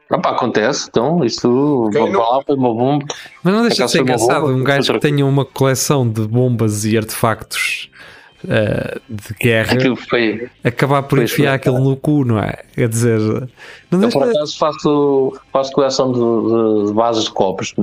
Opa, 0.09 0.31
acontece, 0.31 0.87
então, 0.89 1.23
isto 1.23 1.89
não- 1.93 2.11
lá, 2.11 2.41
foi 2.45 2.55
uma 2.55 2.73
bomba. 2.73 3.05
Mas 3.41 3.53
não 3.53 3.61
deixa 3.61 3.75
de 3.75 3.81
Acaso 3.83 3.93
ser 3.93 4.01
engraçado 4.01 4.41
bomba, 4.41 4.53
um 4.53 4.63
gajo 4.63 4.93
que 4.93 4.99
tenha 4.99 5.25
uma 5.25 5.45
coleção 5.45 6.05
de 6.09 6.27
bombas 6.27 6.83
e 6.83 6.97
artefactos 6.97 7.89
eh, 8.47 8.97
de 9.09 9.33
guerra 9.39 9.73
Aquilo 9.73 9.95
foi. 9.95 10.49
acabar 10.63 11.03
por 11.03 11.17
Pois 11.19 11.31
enfiar 11.31 11.49
foi. 11.49 11.55
aquilo 11.55 11.79
no 11.79 11.95
cu, 11.95 12.25
não 12.25 12.39
é? 12.39 12.59
Quer 12.73 12.89
dizer, 12.89 13.19
não 13.89 14.03
Eu, 14.03 14.09
por 14.09 14.23
acaso, 14.23 14.57
faço, 14.57 15.39
faço 15.51 15.71
coleção 15.71 16.11
de, 16.11 16.19
de, 16.19 16.87
de 16.87 16.93
vasos 16.93 17.25
de 17.25 17.31
copos. 17.31 17.73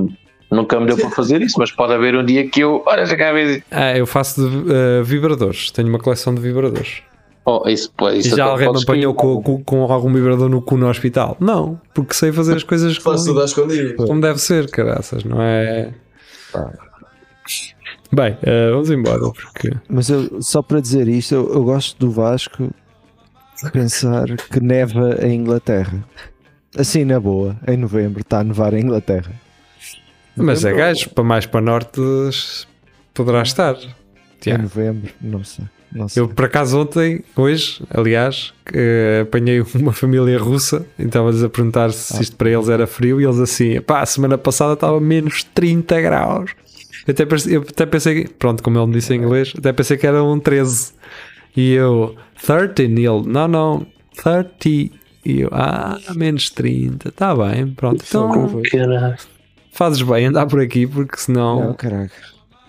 Nunca 0.51 0.79
me 0.79 0.87
deu 0.87 0.97
para 0.97 1.11
fazer 1.11 1.41
isso, 1.41 1.59
mas 1.59 1.71
pode 1.71 1.93
haver 1.93 2.15
um 2.15 2.25
dia 2.25 2.47
que 2.49 2.61
eu. 2.61 2.81
Olha, 2.85 3.05
já 3.05 3.15
cá. 3.15 3.31
Ah, 3.69 3.95
eu 3.95 4.07
faço 4.07 4.41
de 4.49 4.73
eh, 4.73 5.03
vibradores. 5.03 5.69
Tenho 5.71 5.87
uma 5.89 5.99
coleção 5.99 6.33
de 6.33 6.41
vibradores. 6.41 7.03
Oh, 7.45 7.67
isso, 7.67 7.91
E 8.13 8.19
isso 8.19 8.35
já 8.35 8.45
alguém 8.45 8.71
me 8.71 8.81
apanhou 8.81 9.13
com, 9.13 9.41
com, 9.41 9.63
com 9.63 9.91
algum 9.91 10.13
vibrador 10.13 10.49
no 10.49 10.61
cu 10.61 10.77
no 10.77 10.87
hospital? 10.87 11.35
Não, 11.39 11.79
porque 11.95 12.13
sei 12.13 12.31
fazer 12.31 12.55
as 12.55 12.63
coisas 12.63 12.97
como, 12.99 13.95
como 13.95 14.21
deve 14.21 14.39
ser, 14.39 14.69
caraças, 14.69 15.23
não 15.23 15.41
é? 15.41 15.91
Bem, 18.11 18.37
eh, 18.41 18.71
vamos 18.71 18.89
embora, 18.89 19.19
porque 19.31 19.71
Mas 19.87 20.09
eu, 20.09 20.41
só 20.41 20.61
para 20.61 20.79
dizer 20.79 21.07
isto, 21.07 21.35
eu, 21.35 21.53
eu 21.53 21.63
gosto 21.63 21.97
do 21.99 22.11
Vasco 22.11 22.71
pensar 23.71 24.25
que 24.37 24.59
neva 24.59 25.17
em 25.21 25.35
Inglaterra. 25.35 26.03
Assim, 26.77 27.03
na 27.03 27.19
boa, 27.19 27.57
em 27.67 27.77
novembro, 27.77 28.21
está 28.21 28.39
a 28.39 28.43
nevar 28.43 28.73
em 28.73 28.81
Inglaterra. 28.81 29.31
Mas 30.35 30.63
é 30.63 30.73
gajo, 30.73 31.09
para 31.09 31.23
mais 31.23 31.45
para 31.45 31.61
norte 31.61 31.99
poderá 33.13 33.41
estar. 33.41 33.75
Em 34.45 34.57
novembro, 34.57 35.11
não 35.19 35.43
sei. 35.43 35.65
Não 35.91 36.07
sei. 36.07 36.21
Eu 36.21 36.27
por 36.27 36.45
acaso 36.45 36.79
ontem, 36.79 37.23
hoje, 37.35 37.81
aliás, 37.89 38.53
que, 38.65 39.21
apanhei 39.23 39.61
uma 39.75 39.91
família 39.91 40.37
russa 40.37 40.85
e 40.97 41.03
estava-lhes 41.03 41.43
a 41.43 41.49
perguntar 41.49 41.91
se 41.91 42.21
isto 42.21 42.35
para 42.35 42.49
eles 42.49 42.69
era 42.69 42.85
frio 42.85 43.19
e 43.19 43.25
eles 43.25 43.39
assim, 43.39 43.81
pá, 43.81 44.01
a 44.01 44.05
semana 44.05 44.37
passada 44.37 44.73
estava 44.73 44.99
menos 44.99 45.43
30 45.43 45.99
graus. 46.01 46.51
Eu 47.09 47.13
até, 47.13 47.25
pensei, 47.25 47.55
eu 47.57 47.61
até 47.61 47.85
pensei, 47.87 48.27
pronto, 48.27 48.61
como 48.61 48.77
ele 48.77 48.85
me 48.85 48.93
disse 48.93 49.13
em 49.15 49.17
inglês, 49.17 49.51
até 49.57 49.73
pensei 49.73 49.97
que 49.97 50.05
era 50.05 50.23
um 50.23 50.39
13. 50.39 50.93
E 51.57 51.71
eu, 51.73 52.15
13, 52.45 52.83
e 52.83 53.05
ele, 53.07 53.23
não, 53.25 53.47
não, 53.47 53.87
30. 54.15 54.69
E 54.69 54.91
eu, 55.25 55.49
ah, 55.51 55.97
menos 56.15 56.51
30, 56.51 57.09
está 57.09 57.35
bem, 57.35 57.67
pronto. 57.71 58.03
Então 58.07 58.61
fazes 59.71 60.01
bem 60.03 60.27
andar 60.27 60.45
por 60.45 60.61
aqui, 60.61 60.85
porque 60.85 61.17
senão 61.17 61.59
Não, 61.69 61.73
caraca. 61.73 62.13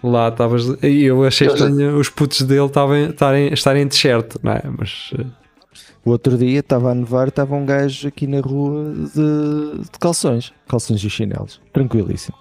lá 0.02 0.28
estavas. 0.28 0.64
E 0.82 1.04
eu 1.04 1.22
achei 1.24 1.46
estranho 1.46 1.96
os 1.98 2.08
putos 2.08 2.40
dele 2.42 2.64
estavam- 2.64 2.96
estarem 3.10 3.52
estarem 3.52 3.86
de 3.86 3.94
shirt, 3.94 4.36
não 4.42 4.52
é? 4.52 4.62
Mas 4.78 5.12
O 6.02 6.10
outro 6.12 6.38
dia 6.38 6.60
estava 6.60 6.92
a 6.92 6.94
nevar, 6.94 7.28
estava 7.28 7.54
um 7.54 7.66
gajo 7.66 8.08
aqui 8.08 8.26
na 8.26 8.40
rua 8.40 8.90
de, 8.94 9.82
de 9.82 9.98
calções, 10.00 10.50
calções 10.66 11.04
e 11.04 11.10
chinelos, 11.10 11.60
tranquilíssimo, 11.74 12.36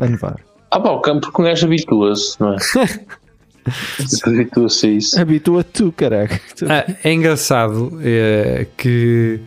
a 0.00 0.06
nevar. 0.06 0.40
Ah, 0.74 0.80
pá, 0.80 0.90
o 0.90 1.00
campo, 1.00 1.20
porque 1.20 1.40
um 1.40 1.44
gajo 1.44 1.66
habitua-se, 1.66 2.40
não 2.40 2.54
é? 2.54 2.56
habitua-se 4.26 4.86
a 4.86 4.90
isso. 4.90 5.20
Habitua-te 5.20 5.70
tu, 5.70 5.92
caraca. 5.92 6.40
Ah, 6.68 6.84
é 7.04 7.12
engraçado 7.12 7.96
é, 8.02 8.66
que 8.76 9.38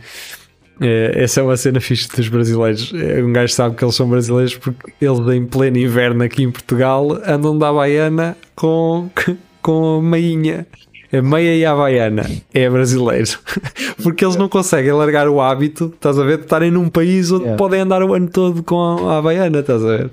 é, 0.80 1.24
essa 1.24 1.42
é 1.42 1.44
uma 1.44 1.58
cena 1.58 1.82
fixe 1.82 2.08
dos 2.16 2.30
brasileiros. 2.30 2.94
É, 2.96 3.22
Um 3.22 3.34
gajo 3.34 3.52
sabe 3.54 3.76
que 3.76 3.84
eles 3.84 3.94
são 3.94 4.08
brasileiros 4.10 4.56
porque 4.56 4.94
eles, 5.02 5.20
em 5.36 5.46
pleno 5.46 5.78
inverno 5.78 6.24
aqui 6.24 6.44
em 6.44 6.50
Portugal, 6.52 7.20
andam 7.28 7.58
da 7.58 7.68
Havaiana 7.68 8.38
com, 8.56 9.10
com 9.62 9.98
a 9.98 10.02
meinha. 10.02 10.66
A 11.12 11.22
meia 11.22 11.56
e 11.58 11.66
a 11.66 11.72
Havaiana 11.72 12.26
é 12.54 12.70
brasileiro 12.70 13.38
porque 14.02 14.24
eles 14.24 14.38
não 14.38 14.48
conseguem 14.48 14.94
largar 14.94 15.28
o 15.28 15.42
hábito, 15.42 15.92
estás 15.94 16.18
a 16.18 16.24
ver, 16.24 16.38
de 16.38 16.44
estarem 16.44 16.72
num 16.72 16.88
país 16.88 17.32
onde 17.32 17.44
Yeah. 17.44 17.58
podem 17.58 17.82
andar 17.82 18.02
o 18.02 18.14
ano 18.14 18.30
todo 18.30 18.64
com 18.64 19.08
a 19.10 19.18
Havaiana, 19.18 19.60
estás 19.60 19.84
a 19.84 19.88
ver? 19.88 20.12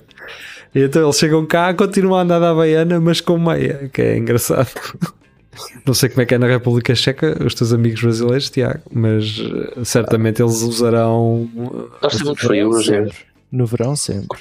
E 0.74 0.80
então 0.82 1.02
eles 1.04 1.16
chegam 1.18 1.46
cá, 1.46 1.72
continuam 1.74 2.18
a 2.18 2.22
andar 2.22 2.38
da 2.40 2.50
Havaiana, 2.50 2.98
mas 3.00 3.20
com 3.20 3.38
meia, 3.38 3.88
que 3.92 4.02
é 4.02 4.16
engraçado. 4.18 4.68
Não 5.87 5.94
sei 5.94 6.08
como 6.08 6.22
é 6.22 6.26
que 6.26 6.34
é 6.34 6.38
na 6.38 6.48
República 6.48 6.94
Checa, 6.96 7.38
os 7.44 7.54
teus 7.54 7.72
amigos 7.72 8.00
brasileiros, 8.02 8.50
Tiago, 8.50 8.80
mas 8.92 9.38
eh, 9.78 9.84
certamente 9.84 10.42
eles 10.42 10.62
usarão. 10.62 11.48
eh, 11.56 11.60
Nós 12.02 12.12
estamos 12.14 12.22
muito 12.24 12.40
frio 12.46 12.70
hoje. 12.70 12.92
é. 12.94 13.08
No 13.52 13.64
verão 13.66 13.94
sempre. 13.94 14.40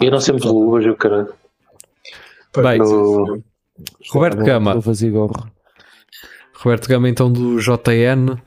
Eu 0.00 0.10
não 0.10 0.20
sempre 0.20 0.46
luvas, 0.48 0.86
eu 0.86 0.96
caralho. 0.96 1.28
Bem, 2.56 2.78
Eu- 2.78 3.42
Roberto 4.10 4.38
Gama, 4.42 4.72
Luvas 4.72 5.02
e 5.02 5.10
gorro. 5.10 5.50
Roberto 6.54 6.88
Gama, 6.88 7.08
então 7.10 7.30
do 7.30 7.60
JN, 7.60 8.38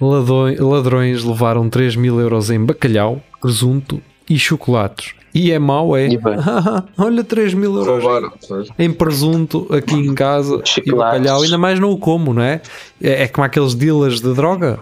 ladrões, 0.00 0.58
ladrões 0.58 1.24
levaram 1.24 1.68
3 1.68 1.94
mil 1.94 2.18
euros 2.20 2.48
em 2.50 2.58
bacalhau, 2.64 3.22
presunto 3.40 4.00
e 4.28 4.38
chocolates. 4.38 5.14
E 5.34 5.50
é 5.50 5.58
mau, 5.58 5.96
é? 5.96 6.08
Olha, 6.96 7.24
3 7.24 7.54
mil 7.54 7.74
euros 7.74 8.04
sabes? 8.40 8.68
em 8.78 8.92
presunto 8.92 9.66
aqui 9.74 9.94
em 9.94 10.14
casa 10.14 10.62
e 10.86 10.92
bacalhau, 10.92 11.42
ainda 11.42 11.58
mais 11.58 11.80
não 11.80 11.90
o 11.90 11.98
como, 11.98 12.32
não 12.32 12.42
é? 12.42 12.62
É, 13.02 13.24
é 13.24 13.28
como 13.28 13.44
aqueles 13.44 13.74
dealers 13.74 14.20
de 14.20 14.32
droga. 14.32 14.78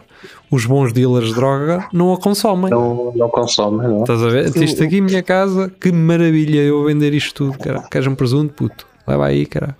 Os 0.50 0.66
bons 0.66 0.92
dealers 0.92 1.28
de 1.28 1.34
droga 1.34 1.88
não 1.94 2.12
a 2.12 2.18
consomem. 2.18 2.70
Não, 2.70 3.10
não 3.16 3.28
consome, 3.30 3.82
não. 3.82 4.02
Estás 4.02 4.22
a 4.22 4.28
ver? 4.28 4.54
Isto 4.54 4.84
aqui 4.84 4.98
em 4.98 5.00
minha 5.00 5.22
casa, 5.22 5.72
que 5.80 5.90
maravilha 5.90 6.60
eu 6.60 6.84
vender 6.84 7.14
isto 7.14 7.32
tudo, 7.34 7.58
cara. 7.58 7.82
Queres 7.90 8.06
um 8.06 8.14
presunto, 8.14 8.52
puto? 8.52 8.86
Leva 9.06 9.26
aí, 9.26 9.46
cara. 9.46 9.74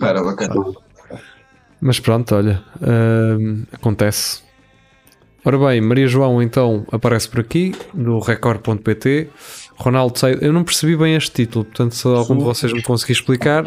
Era 0.00 0.22
bacana. 0.22 0.54
Mas 1.80 2.00
pronto, 2.00 2.34
olha, 2.34 2.62
hum, 2.82 3.62
acontece. 3.72 4.43
Ora 5.44 5.58
bem, 5.58 5.80
Maria 5.80 6.06
João 6.06 6.40
então 6.42 6.86
aparece 6.90 7.28
por 7.28 7.40
aqui, 7.40 7.74
do 7.92 8.18
Record.pt. 8.18 9.28
Ronaldo 9.76 10.18
sai. 10.18 10.38
Eu 10.40 10.52
não 10.52 10.64
percebi 10.64 10.96
bem 10.96 11.14
este 11.16 11.30
título, 11.32 11.64
portanto, 11.66 11.94
se 11.94 12.06
algum 12.08 12.38
de 12.38 12.44
vocês 12.44 12.72
me 12.72 12.82
conseguir 12.82 13.12
explicar, 13.12 13.64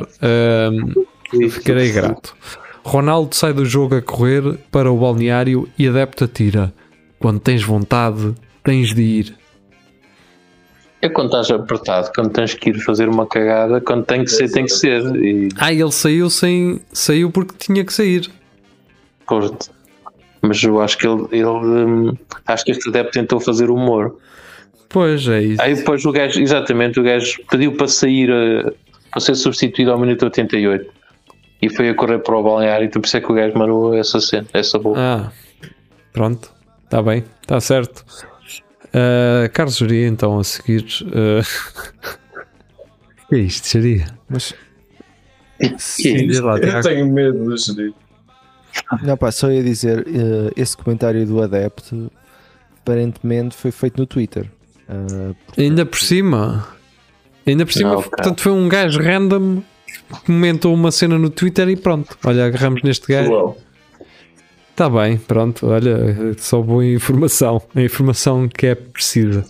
ficarei 1.52 1.92
grato. 1.92 2.36
Ronaldo 2.84 3.36
sai 3.36 3.54
do 3.54 3.66
jogo 3.66 3.96
a 3.96 4.02
correr 4.02 4.58
para 4.72 4.92
o 4.92 4.98
balneário 4.98 5.68
e 5.78 5.88
adepta 5.88 6.28
tira. 6.28 6.74
Quando 7.20 7.40
tens 7.40 7.62
vontade, 7.64 8.34
tens 8.64 8.94
de 8.94 9.02
ir. 9.02 9.36
É 11.02 11.10
quando 11.10 11.28
estás 11.28 11.52
apertado, 11.52 12.12
quando 12.16 12.32
tens 12.32 12.54
que 12.56 12.70
ir 12.72 12.80
fazer 12.80 13.08
uma 13.08 13.28
cagada, 13.28 13.80
quando 13.82 14.04
tem 14.06 14.24
que 14.24 14.32
ser, 14.32 14.50
tem 14.52 14.66
que 14.66 14.72
ser. 14.72 15.04
E 15.16 15.50
Ah, 15.58 15.72
ele 15.72 15.92
saiu 15.92 16.30
sem. 16.30 16.80
Saiu 16.92 17.30
porque 17.30 17.54
tinha 17.58 17.84
que 17.86 17.94
sair. 17.94 18.32
pô-te. 19.28 19.70
Mas 20.42 20.62
eu 20.64 20.82
acho 20.82 20.98
que 20.98 21.08
ele, 21.08 21.28
ele 21.32 21.46
hum, 21.46 22.18
acho 22.46 22.66
que 22.66 22.72
este 22.72 22.90
adepto 22.90 23.14
tentou 23.14 23.40
fazer 23.40 23.70
humor. 23.70 24.18
Pois 24.90 25.28
é 25.28 25.42
isso. 25.42 25.62
Aí 25.62 25.76
depois 25.76 26.06
o 26.06 26.12
gajo, 26.12 26.40
exatamente, 26.40 27.00
o 27.00 27.04
gajo 27.04 27.42
pediu 27.50 27.74
para 27.74 27.88
sair, 27.88 28.30
eh, 28.30 28.74
para 29.12 29.20
ser 29.20 29.36
substituído 29.36 29.92
ao 29.92 30.00
minuto 30.00 30.24
88 30.24 30.90
e 31.62 31.70
foi 31.70 31.90
a 31.90 31.96
correr 31.96 32.20
para 32.20 32.38
o 32.38 32.44
balneário. 32.44 32.86
Então 32.86 33.02
por 33.02 33.08
isso 33.08 33.18
é 33.18 33.22
que 33.22 33.32
o 33.32 33.36
gajo 33.36 33.58
mandou 33.58 33.94
essa 33.94 34.20
cena, 34.22 34.48
essa 34.54 34.80
boca. 34.80 35.00
Ah, 35.00 35.32
pronto, 36.14 36.52
está 36.86 37.02
bem, 37.02 37.24
está 37.42 37.60
certo. 37.60 38.06
Ah, 38.94 39.50
Carlos 39.50 39.78
Geria, 39.78 40.08
então 40.08 40.40
a 40.40 40.44
seguir. 40.44 40.86
ah, 41.14 42.18
que 43.28 43.36
é 43.36 43.40
isto, 43.40 43.68
Geria? 43.68 44.06
Mas 44.30 44.54
Sim, 45.78 46.32
lá, 46.40 46.58
Eu 46.60 46.82
tenho 46.82 47.12
medo 47.12 47.56
de 47.56 47.62
gerir. 47.62 47.94
Não, 49.04 49.18
pá, 49.18 49.32
só 49.32 49.50
ia 49.52 49.64
dizer, 49.64 50.06
eh, 50.08 50.52
esse 50.56 50.78
comentário 50.78 51.26
do 51.26 51.42
adepto 51.42 52.12
aparentemente 52.82 53.56
foi 53.56 53.72
feito 53.72 53.98
no 54.00 54.06
Twitter. 54.06 54.50
Ah, 54.88 55.34
Ainda 55.58 55.86
por 55.86 56.00
cima, 56.00 56.68
ainda 57.46 57.66
por 57.66 57.74
cima, 57.74 57.94
Ah, 57.94 58.02
portanto, 58.02 58.42
foi 58.42 58.52
um 58.52 58.68
gajo 58.70 59.02
random 59.02 59.62
que 59.86 60.26
comentou 60.26 60.74
uma 60.74 60.92
cena 60.92 61.18
no 61.18 61.30
Twitter 61.30 61.68
e 61.70 61.76
pronto. 61.76 62.18
Olha, 62.26 62.46
agarramos 62.46 62.82
neste 62.84 63.08
gajo. 63.08 63.32
Uau. 63.32 63.58
Está 64.72 64.90
bem, 64.90 65.18
pronto, 65.18 65.68
olha, 65.68 66.36
só 66.38 66.62
boa 66.62 66.86
informação, 66.86 67.62
a 67.76 67.82
informação 67.82 68.48
que 68.48 68.68
é 68.68 68.76
precisa. 68.76 69.44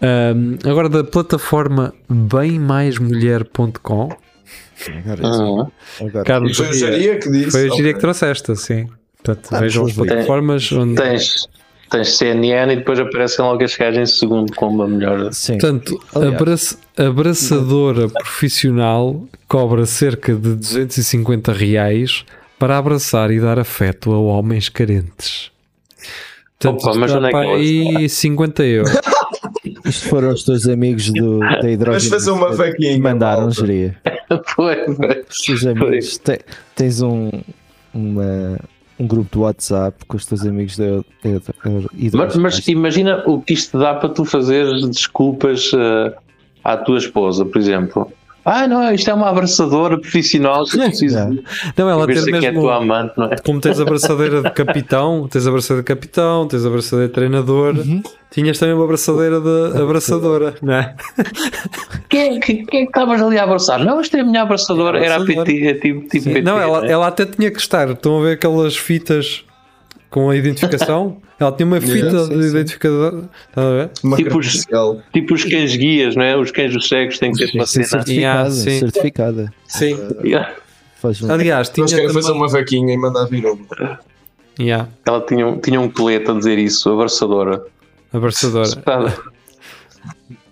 Ahm, 0.00 0.56
agora 0.64 0.88
da 0.88 1.02
plataforma 1.02 1.92
bemmaismulher.com, 2.08 4.08
agora. 5.04 5.26
Uhum. 5.26 5.70
agora. 6.00 6.24
Carlos 6.24 6.56
foi 6.56 6.68
o 6.68 6.72
Geria, 6.72 6.92
Jaria 6.92 7.18
que 7.18 7.30
disse. 7.30 7.50
foi 7.50 7.62
a 7.62 7.66
ok. 7.66 7.76
Geria 7.76 7.94
que 7.94 8.00
trouxe 8.00 8.26
esta, 8.26 8.54
sim. 8.54 8.88
Portanto, 9.22 9.48
Ah, 9.52 9.60
vejam 9.60 9.84
as 9.86 9.96
mas 9.96 10.06
plataformas 10.06 10.72
onde. 10.72 10.94
Tens, 10.94 11.48
tens 11.90 12.16
CNN 12.16 12.72
e 12.72 12.76
depois 12.76 12.98
aparecem 12.98 13.44
logo 13.44 13.62
as 13.64 13.76
gajas 13.76 14.10
em 14.10 14.18
segundo 14.18 14.54
com 14.54 14.68
uma 14.68 14.86
melhor. 14.86 15.32
Sim. 15.32 15.58
Portanto, 15.58 16.00
abraça- 16.14 16.78
abraçadora 16.96 18.08
profissional 18.08 19.24
cobra 19.48 19.84
cerca 19.86 20.34
de 20.34 20.54
250 20.54 21.52
reais 21.52 22.24
para 22.58 22.78
abraçar 22.78 23.30
e 23.30 23.40
dar 23.40 23.58
afeto 23.58 24.12
a 24.12 24.18
homens 24.18 24.68
carentes. 24.68 25.50
Portanto, 26.58 26.84
Opa, 26.88 26.98
mas 26.98 27.12
onde 27.12 27.26
é 27.26 27.30
que 27.30 27.36
aí 27.36 28.08
50 28.08 28.64
euros. 28.64 28.92
Isto 29.84 30.08
foram 30.08 30.30
os 30.30 30.42
teus 30.42 30.66
amigos 30.66 31.10
do, 31.12 31.38
da 31.40 31.70
hidrogênio 31.70 32.10
fazer 32.10 32.30
uma 32.30 32.50
mandaram 32.98 33.50
geria. 33.50 33.96
Foi. 34.46 34.76
Os 35.28 35.36
teus 35.38 35.66
amigos, 35.66 36.18
te- 36.18 36.40
tens 36.74 37.00
um, 37.02 37.30
uma, 37.94 38.58
um 38.98 39.06
grupo 39.06 39.30
de 39.32 39.38
WhatsApp 39.38 40.04
com 40.06 40.16
os 40.16 40.26
teus 40.26 40.44
amigos 40.44 40.76
da. 40.76 41.02
Mas, 42.12 42.36
mas 42.36 42.68
imagina 42.68 43.22
o 43.26 43.40
que 43.40 43.54
isto 43.54 43.78
dá 43.78 43.94
para 43.94 44.08
tu 44.08 44.24
fazer 44.24 44.64
desculpas 44.88 45.70
eh, 45.74 46.14
à 46.64 46.76
tua 46.76 46.98
esposa, 46.98 47.44
por 47.44 47.58
exemplo. 47.58 48.12
Ah, 48.48 48.68
não, 48.68 48.94
isto 48.94 49.10
é 49.10 49.14
uma 49.14 49.28
abraçadora 49.28 49.98
profissional. 49.98 50.64
que 50.64 50.78
preciso 50.78 51.16
Yeah. 51.16 51.34
Não, 51.76 51.90
ela 51.90 52.06
ter 52.06 52.18
é 52.18 52.30
mesmo. 52.30 52.60
tua 52.60 52.76
amante, 52.76 53.12
não 53.16 53.26
é? 53.26 53.36
Como 53.38 53.60
tens 53.60 53.80
a 53.80 53.84
braçadeira 53.84 54.40
de 54.42 54.50
capitão, 54.50 55.26
tens 55.28 55.46
a 55.46 55.50
braçadeira 55.50 55.82
de 55.82 55.86
capitão, 55.86 56.46
tens 56.46 56.64
a 56.64 56.70
braçadeira 56.70 57.08
de 57.08 57.14
treinador, 57.14 57.74
tinhas 58.30 58.58
também 58.58 58.74
uma 58.74 58.86
braçadeira 58.86 59.40
de 59.40 59.82
abraçadora, 59.82 60.54
não 60.62 60.74
é? 60.74 60.94
Quem 62.08 62.36
é 62.36 62.40
que, 62.40 62.64
quem 62.66 62.82
é 62.82 62.82
que 62.84 62.90
estavas 62.90 63.20
ali 63.20 63.36
a 63.36 63.42
abraçar? 63.42 63.84
Não, 63.84 63.98
esta 63.98 64.18
é 64.18 64.20
a 64.20 64.24
minha 64.24 64.42
abraçadora. 64.42 65.04
Era 65.04 65.16
a. 65.16 65.24
PT, 65.24 65.66
é 65.66 65.74
tipo, 65.74 66.08
tipo 66.08 66.24
PT. 66.26 66.42
Não, 66.42 66.60
ela, 66.60 66.82
né? 66.82 66.92
ela 66.92 67.08
até 67.08 67.26
tinha 67.26 67.50
que 67.50 67.58
estar. 67.58 67.90
Estão 67.90 68.20
a 68.20 68.22
ver 68.22 68.32
aquelas 68.34 68.76
fitas 68.76 69.44
com 70.08 70.30
a 70.30 70.36
identificação? 70.36 71.16
Ela 71.38 71.52
tinha 71.52 71.66
uma 71.66 71.80
fita 71.80 72.06
Yeah, 72.06 72.28
de 72.34 72.46
identificador. 72.48 73.24
A 73.54 73.60
ver? 73.60 73.90
Tipo 74.16 74.38
os-. 74.38 74.64
Tipo 75.12 75.34
os 75.34 75.44
cães 75.44 75.76
guias, 75.76 76.16
não 76.16 76.22
é? 76.22 76.36
Os 76.36 76.50
cães 76.50 76.72
dos 76.72 76.88
cegos 76.88 77.18
têm 77.18 77.32
que 77.32 77.46
ter 77.46 77.54
uma 77.56 77.66
Ser 77.66 77.84
cena. 77.84 78.02
certificada, 78.04 78.14
Yeah, 78.38 78.50
sim. 78.50 78.78
certificada. 78.80 79.52
Sim. 79.66 79.98
Yeah. 80.24 80.54
Faz 81.00 81.20
um- 81.22 81.30
Aliás, 81.30 81.68
tinha 81.68 81.84
Mas 81.84 81.92
querem 81.92 82.08
fazer 82.08 82.28
também... 82.28 82.40
uma 82.42 82.48
vaquinha 82.48 82.94
e 82.94 82.96
mandar 82.96 83.26
vir 83.26 83.44
uma. 83.44 84.00
Yeah, 84.58 84.88
Ela 85.06 85.20
tinha, 85.20 85.46
um- 85.46 85.58
tinha 85.60 85.78
um 85.78 85.90
colete 85.90 86.30
a 86.30 86.34
dizer 86.34 86.56
isso, 86.58 86.90
abraçadora. 86.90 87.62
abraçadora. 88.10 88.70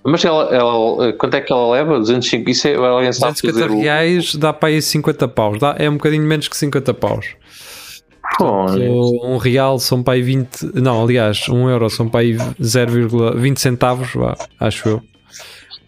Mas 0.06 0.22
ela, 0.22 0.54
ela, 0.54 1.12
quanto 1.14 1.34
é 1.34 1.40
que 1.40 1.50
ela 1.50 1.70
leva? 1.72 1.98
205? 1.98 2.50
Isso 2.50 2.68
é, 2.68 2.74
alguém 2.74 3.10
sabe 3.10 3.32
250 3.32 3.58
fazer 3.58 3.70
o... 3.72 3.80
reais 3.80 4.34
dá 4.34 4.52
para 4.52 4.68
aí 4.68 4.82
50 4.82 5.26
paus. 5.28 5.58
Dá, 5.58 5.74
é 5.78 5.88
um 5.88 5.94
bocadinho 5.94 6.22
menos 6.24 6.46
que 6.46 6.54
50 6.56 6.92
paus. 6.92 7.24
Pô, 8.38 8.64
Um 9.24 9.36
real 9.36 9.78
são 9.78 10.02
para 10.02 10.14
aí 10.14 10.22
20. 10.22 10.72
Não, 10.74 11.02
aliás, 11.02 11.48
um 11.48 11.68
euro 11.68 11.88
são 11.90 12.08
para 12.08 12.20
aí 12.20 12.34
0,20 12.34 13.58
centavos, 13.58 14.12
vá, 14.14 14.34
acho 14.58 14.88
eu. 14.88 15.02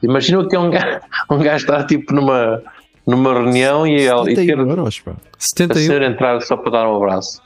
Imagina 0.03 0.47
que 0.47 0.55
é 0.55 0.59
um 0.59 0.71
gajo, 0.71 1.01
um 1.31 1.39
gajo 1.39 1.65
está 1.65 1.83
tipo 1.85 2.15
numa, 2.15 2.63
numa 3.07 3.33
reunião 3.33 3.87
e, 3.87 4.03
ela, 4.03 4.31
e 4.31 4.35
ter 4.35 4.43
71 4.47 4.69
euros, 4.71 5.01
pá. 5.01 5.13
a 5.13 5.15
71. 5.39 5.83
senhora 5.87 6.07
entrar 6.07 6.41
só 6.43 6.57
para 6.57 6.71
dar 6.73 6.89
um 6.89 6.97
abraço. 6.97 7.41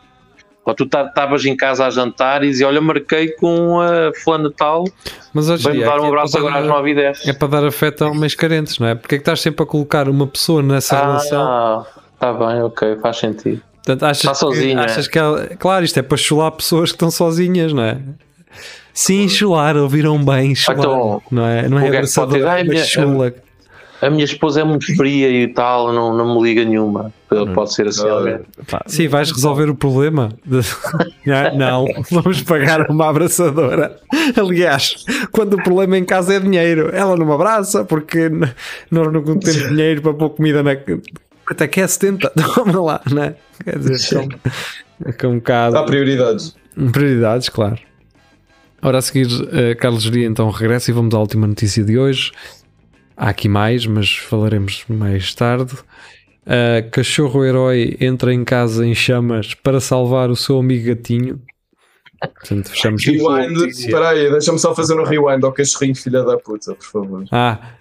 Ou 0.64 0.74
tu 0.74 0.84
estavas 0.84 1.44
em 1.46 1.56
casa 1.56 1.86
a 1.86 1.90
jantar 1.90 2.44
e 2.44 2.48
dizia, 2.48 2.68
olha, 2.68 2.80
marquei 2.80 3.28
com 3.30 3.80
a 3.80 4.12
fulana 4.22 4.52
tal, 4.54 4.84
Mas 5.32 5.48
hoje 5.48 5.64
vem-me 5.64 5.78
em 5.78 5.80
dia 5.82 5.90
dar 5.90 6.00
um 6.00 6.04
é 6.04 6.08
abraço 6.08 6.32
para 6.32 6.40
agora 6.40 6.58
às 6.58 6.66
dar- 6.66 6.74
9 6.74 6.90
e 6.90 6.94
10. 6.94 7.26
É 7.28 7.32
para 7.32 7.48
dar 7.48 7.64
afeto 7.64 8.04
a 8.04 8.10
homens 8.10 8.34
carentes, 8.34 8.78
não 8.78 8.86
é? 8.86 8.94
Porque 8.94 9.14
é 9.14 9.18
que 9.18 9.22
estás 9.22 9.40
sempre 9.40 9.62
a 9.62 9.66
colocar 9.66 10.08
uma 10.08 10.26
pessoa 10.26 10.62
nessa 10.62 11.00
relação? 11.00 11.42
Ah, 11.42 11.86
está 12.12 12.32
bem, 12.34 12.62
ok, 12.62 12.96
faz 13.00 13.16
sentido. 13.16 13.62
Portanto, 13.84 14.02
achas, 14.04 14.18
Está 14.24 14.34
sozinho, 14.34 14.76
que, 14.76 14.82
é? 14.82 14.84
achas 14.84 15.08
que 15.08 15.18
ela, 15.18 15.46
claro, 15.58 15.84
isto 15.84 15.98
é 15.98 16.02
para 16.02 16.16
chular 16.16 16.50
pessoas 16.52 16.90
que 16.90 16.96
estão 16.96 17.10
sozinhas, 17.10 17.72
não 17.72 17.82
é? 17.82 17.98
Sim, 18.92 19.28
chular, 19.28 19.76
ouviram 19.76 20.22
bem, 20.22 20.54
chular. 20.54 20.78
Então, 20.78 21.22
não 21.30 21.46
é, 21.46 21.68
não 21.68 21.78
é 21.78 21.88
o 21.88 21.92
gajo 21.92 22.14
pode 22.14 22.32
dizer, 22.32 22.42
abraçador, 22.42 22.48
"Ai, 22.48 22.64
mas 22.64 22.68
minha- 22.68 22.84
chula. 22.84 23.34
A 24.02 24.08
minha 24.08 24.24
esposa 24.24 24.62
é 24.62 24.64
muito 24.64 24.96
fria 24.96 25.28
e 25.30 25.46
tal, 25.48 25.92
não, 25.92 26.16
não 26.16 26.34
me 26.34 26.42
liga 26.48 26.64
nenhuma. 26.64 27.12
Pode 27.54 27.74
ser 27.74 27.86
assim, 27.86 28.08
alguém. 28.08 28.38
Sim, 28.86 29.08
vais 29.08 29.30
resolver 29.30 29.68
o 29.68 29.74
problema? 29.74 30.30
Não, 31.26 31.54
não, 31.56 31.84
vamos 32.10 32.40
pagar 32.42 32.90
uma 32.90 33.10
abraçadora. 33.10 33.94
Aliás, 34.34 35.04
quando 35.30 35.54
o 35.54 35.62
problema 35.62 35.98
em 35.98 36.04
casa 36.04 36.32
é 36.34 36.40
dinheiro, 36.40 36.88
ela 36.94 37.14
não 37.14 37.26
me 37.26 37.32
abraça 37.34 37.84
porque 37.84 38.30
nós 38.90 39.12
não 39.12 39.22
temos 39.22 39.44
dinheiro 39.68 40.00
para 40.00 40.14
pôr 40.14 40.30
comida 40.30 40.62
na. 40.62 40.70
Até 41.50 41.66
que 41.66 41.80
é 41.80 41.86
70, 41.86 42.30
toma 42.54 42.80
lá, 42.80 43.00
não 43.10 43.24
é? 43.24 43.34
Quer 43.64 43.78
dizer, 43.78 43.98
são, 43.98 44.28
é 45.04 45.12
que 45.12 45.26
é 45.26 45.28
um 45.28 45.36
bocado. 45.36 45.76
Há 45.76 45.82
prioridades. 45.82 46.54
Prioridades, 46.92 47.48
claro. 47.48 47.78
Ora, 48.80 48.98
a 48.98 49.02
seguir, 49.02 49.26
eh, 49.52 49.74
Carlos 49.74 50.04
Geria 50.04 50.26
então 50.26 50.48
regressa 50.48 50.90
e 50.90 50.94
vamos 50.94 51.12
à 51.12 51.18
última 51.18 51.46
notícia 51.46 51.84
de 51.84 51.98
hoje. 51.98 52.30
Há 53.16 53.30
aqui 53.30 53.48
mais, 53.48 53.84
mas 53.84 54.16
falaremos 54.16 54.84
mais 54.88 55.34
tarde. 55.34 55.74
Uh, 56.46 56.88
cachorro 56.90 57.44
herói 57.44 57.96
entra 58.00 58.32
em 58.32 58.42
casa 58.44 58.86
em 58.86 58.94
chamas 58.94 59.52
para 59.52 59.78
salvar 59.78 60.30
o 60.30 60.36
seu 60.36 60.58
amigo 60.58 60.86
gatinho. 60.86 61.40
Portanto, 62.20 62.70
fechamos 62.70 63.04
Rewind. 63.04 63.68
Espera 63.68 64.10
aí, 64.10 64.30
deixa-me 64.30 64.58
só 64.58 64.74
fazer 64.74 64.98
um 64.98 65.04
rewind 65.04 65.44
ao 65.44 65.52
cachorrinho, 65.52 65.94
filha 65.94 66.22
da 66.22 66.38
puta, 66.38 66.74
por 66.74 66.86
favor. 66.86 67.24
Ah, 67.30 67.74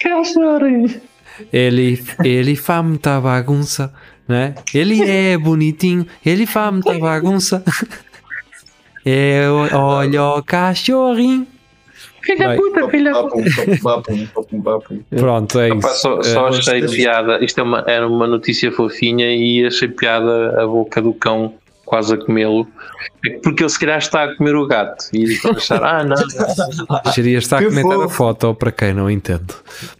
ele, 1.51 2.03
ele 2.23 2.55
faz 2.55 2.83
muita 2.85 3.19
bagunça, 3.19 3.93
né? 4.27 4.55
Ele 4.73 5.01
é 5.03 5.37
bonitinho, 5.37 6.05
ele 6.25 6.45
faz 6.45 6.71
muita 6.73 6.97
bagunça. 6.97 7.63
Eu, 9.05 9.67
olha 9.77 10.23
o 10.23 10.43
cachorrinho. 10.43 11.47
Filha 12.21 12.55
puta, 12.55 12.89
filha 12.89 13.13
puta. 13.13 13.41
Pronto, 15.15 15.59
é 15.59 15.69
isso. 15.69 15.87
só, 16.01 16.21
só 16.21 16.47
Eh, 16.47 16.49
achei 16.49 16.87
piada. 16.87 17.43
Isto 17.43 17.59
é 17.59 17.63
uma, 17.63 17.83
era 17.87 18.07
uma 18.07 18.27
notícia 18.27 18.71
fofinha 18.71 19.33
e 19.33 19.65
achei 19.65 19.87
piada 19.87 20.61
a 20.61 20.67
boca 20.67 21.01
do 21.01 21.13
cão 21.13 21.53
quase 21.89 22.13
a 22.13 22.17
comê-lo. 22.17 22.67
É 23.25 23.31
Porque 23.39 23.63
ele 23.63 23.69
se 23.69 23.79
calhar 23.79 23.97
está 23.97 24.23
a 24.23 24.35
comer 24.35 24.55
o 24.55 24.67
gato 24.67 25.05
e 25.11 25.23
ele 25.23 25.33
está 25.33 25.49
a 25.49 25.53
achar, 25.53 25.83
ah 25.83 26.03
não, 26.03 27.11
Geria 27.13 27.39
está 27.39 27.57
a 27.57 27.63
comentar 27.63 27.97
a 27.97 28.03
fofo. 28.03 28.09
foto 28.09 28.53
para 28.53 28.71
quem 28.71 28.93
não 28.93 29.09
entende. 29.09 29.47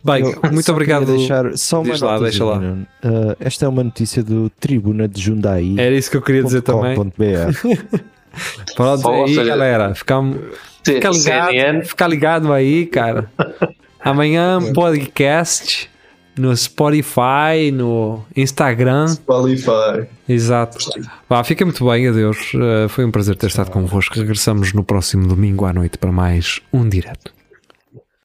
Bem, 0.04 0.24
Eu 0.24 0.52
muito 0.52 0.64
só 0.66 0.72
obrigado. 0.72 1.06
Deixar 1.06 1.58
só 1.58 1.82
uma 1.82 1.92
Diz 1.92 2.02
lá, 2.02 2.20
deixa 2.20 2.46
lá. 2.46 2.60
Uh, 2.60 3.36
esta 3.40 3.66
é 3.66 3.68
uma 3.68 3.84
notícia 3.84 4.24
do 4.24 4.50
Tribuna 4.52 5.08
de 5.08 5.20
Jundaí. 5.20 5.76
Era 5.80 5.96
isso 5.96 6.12
que 6.12 6.18
eu 6.18 6.22
queria 6.22 6.44
dizer 6.44 6.62
também. 6.62 6.96
Pronto, 8.76 9.10
aí 9.10 9.30
seja, 9.30 9.44
galera, 9.44 9.96
ficamos, 9.96 10.38
fica 10.84 11.10
ligado, 11.10 11.50
CNN, 11.50 11.84
fica 11.84 12.08
ligado 12.08 12.54
aí, 12.54 12.86
cara. 12.86 13.30
Amanhã 14.00 14.60
podcast 14.74 15.89
no 16.40 16.56
Spotify, 16.56 17.72
no 17.74 18.24
Instagram. 18.36 19.16
Qualify. 19.26 20.08
Exato. 20.28 20.78
Vá, 21.28 21.44
fica 21.44 21.66
muito 21.66 21.86
bem, 21.86 22.08
adeus. 22.08 22.54
Uh, 22.54 22.88
foi 22.88 23.04
um 23.04 23.12
prazer 23.12 23.36
ter 23.36 23.48
estado 23.48 23.70
convosco. 23.70 24.16
Regressamos 24.16 24.72
no 24.74 24.84
próximo 24.84 25.28
domingo 25.28 25.66
à 25.66 25.74
noite 25.74 25.98
para 25.98 26.12
mais 26.12 26.62
um 26.72 26.88
direto. 26.88 27.39